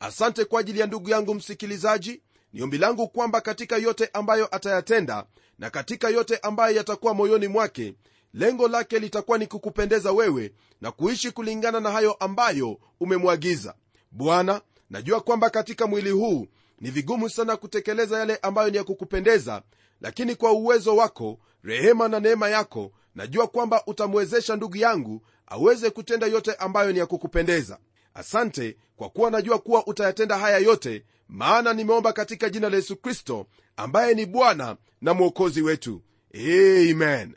Asante 0.00 0.44
kwa 0.44 0.60
ajili 0.60 0.80
ya 0.80 0.86
ndugu 0.86 1.10
yangu 1.10 1.34
msikilizaji 1.34 2.22
ni 2.52 2.62
ombi 2.62 2.78
langu 2.78 3.08
kwamba 3.08 3.40
katika 3.40 3.76
yote 3.76 4.10
ambayo 4.12 4.56
atayatenda 4.56 5.24
na 5.58 5.70
katika 5.70 6.08
yote 6.08 6.36
ambayo 6.36 6.76
yatakuwa 6.76 7.14
moyoni 7.14 7.48
mwake 7.48 7.94
lengo 8.34 8.68
lake 8.68 8.98
litakuwa 8.98 9.38
ni 9.38 9.46
kukupendeza 9.46 10.12
wewe 10.12 10.52
na 10.80 10.92
kuishi 10.92 11.30
kulingana 11.30 11.80
na 11.80 11.90
hayo 11.90 12.12
ambayo 12.12 12.78
umemwagiza. 13.00 13.74
Bwana 14.10 14.60
najua 14.90 15.20
kwamba 15.20 15.50
katika 15.50 15.86
mwili 15.86 16.10
huu 16.10 16.46
ni 16.80 16.90
vigumu 16.90 17.30
sana 17.30 17.56
kutekeleza 17.56 18.18
yale 18.18 18.36
ambayo 18.36 18.70
ni 18.70 18.76
ya 18.76 18.84
kukupendeza 18.84 19.62
lakini 20.00 20.34
kwa 20.34 20.52
uwezo 20.52 20.96
wako 20.96 21.38
rehema 21.62 22.08
na 22.08 22.20
neema 22.20 22.48
yako 22.48 22.92
najua 23.14 23.46
kwamba 23.46 23.82
utamwezesha 23.86 24.56
ndugu 24.56 24.76
yangu 24.76 25.22
aweze 25.46 25.90
kutenda 25.90 26.26
yote 26.26 26.54
ambayo 26.54 26.92
ni 26.92 26.98
ya 26.98 27.06
kukupendeza. 27.06 27.78
Asante 28.14 28.76
kwa 28.96 29.10
kuwa 29.10 29.30
najua 29.30 29.58
kuwa 29.58 29.86
utayatenda 29.86 30.38
haya 30.38 30.58
yote 30.58 31.04
maana 31.28 31.72
nimeomba 31.72 32.12
katika 32.12 32.48
jina 32.50 32.68
la 32.70 32.76
yesu 32.76 32.96
kristo 32.96 33.46
ambaye 33.76 34.14
ni 34.14 34.26
bwana 34.26 34.76
na 35.00 35.14
mwokozi 35.14 35.62
wetu. 35.62 36.02
Amen. 36.34 37.34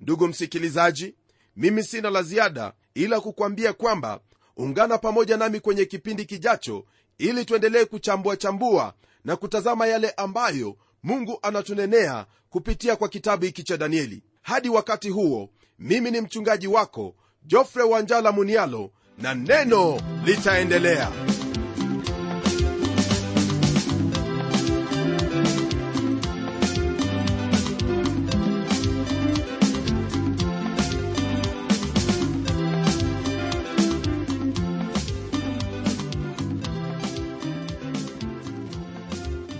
Ndugu 0.00 0.28
msikilizaji 0.28 1.14
mimi 1.56 1.82
sina 1.84 2.10
la 2.10 2.22
ziada 2.22 2.72
ila 2.94 3.20
kukwambia 3.20 3.72
kwamba 3.72 4.20
ungana 4.56 4.98
pamoja 4.98 5.36
nami 5.36 5.60
kwenye 5.60 5.84
kipindi 5.84 6.24
kijacho 6.24 6.84
ili 7.18 7.44
tuendelee 7.44 7.84
kuchambua 7.84 8.36
chambua 8.36 8.94
na 9.24 9.36
kutazama 9.36 9.86
yale 9.86 10.10
ambayo 10.10 10.76
mungu 11.02 11.38
anatunenea 11.42 12.26
kupitia 12.50 12.96
kwa 12.96 13.08
kitabu 13.08 13.44
hiki 13.44 13.62
cha 13.62 13.76
danieli. 13.76 14.22
Hadi 14.42 14.68
wakati 14.68 15.08
huo 15.10 15.50
mimi 15.78 16.10
ni 16.10 16.20
mchungaji 16.20 16.66
wako 16.66 17.14
jofre 17.42 17.82
wanjala 17.82 18.32
munialo 18.32 18.90
na 19.18 19.34
neno 19.34 20.00
litaendelea 20.24 21.10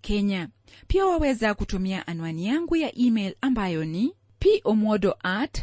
kenya. 0.00 0.48
Pia 0.86 1.06
waweza 1.06 1.54
kutumia 1.54 2.06
anwani 2.06 2.46
yangu 2.46 2.76
ya 2.76 2.98
email 2.98 3.34
ambayo 3.40 3.84
ni 3.84 4.12
pomodo 4.62 5.16
at 5.22 5.62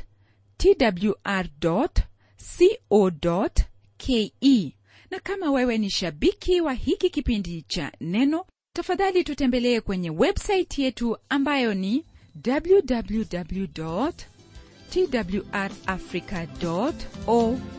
twr 0.57 1.47
co 1.61 3.49
ke 3.97 4.33
na 5.11 5.19
kama 5.19 5.51
wewe 5.51 5.77
ni 5.77 5.89
shabiki 5.89 6.61
wa 6.61 6.73
hiki 6.73 7.09
kipindi 7.09 7.61
cha 7.61 7.91
neno 8.01 8.45
tafadhali 8.73 9.23
tutembelee 9.23 9.79
kwenye 9.81 10.09
websaiti 10.09 10.81
yetu 10.81 11.17
ambayo 11.29 11.73
ni 11.73 12.05
www 12.47 13.65
twrafrica 14.89 16.47
org 17.27 17.77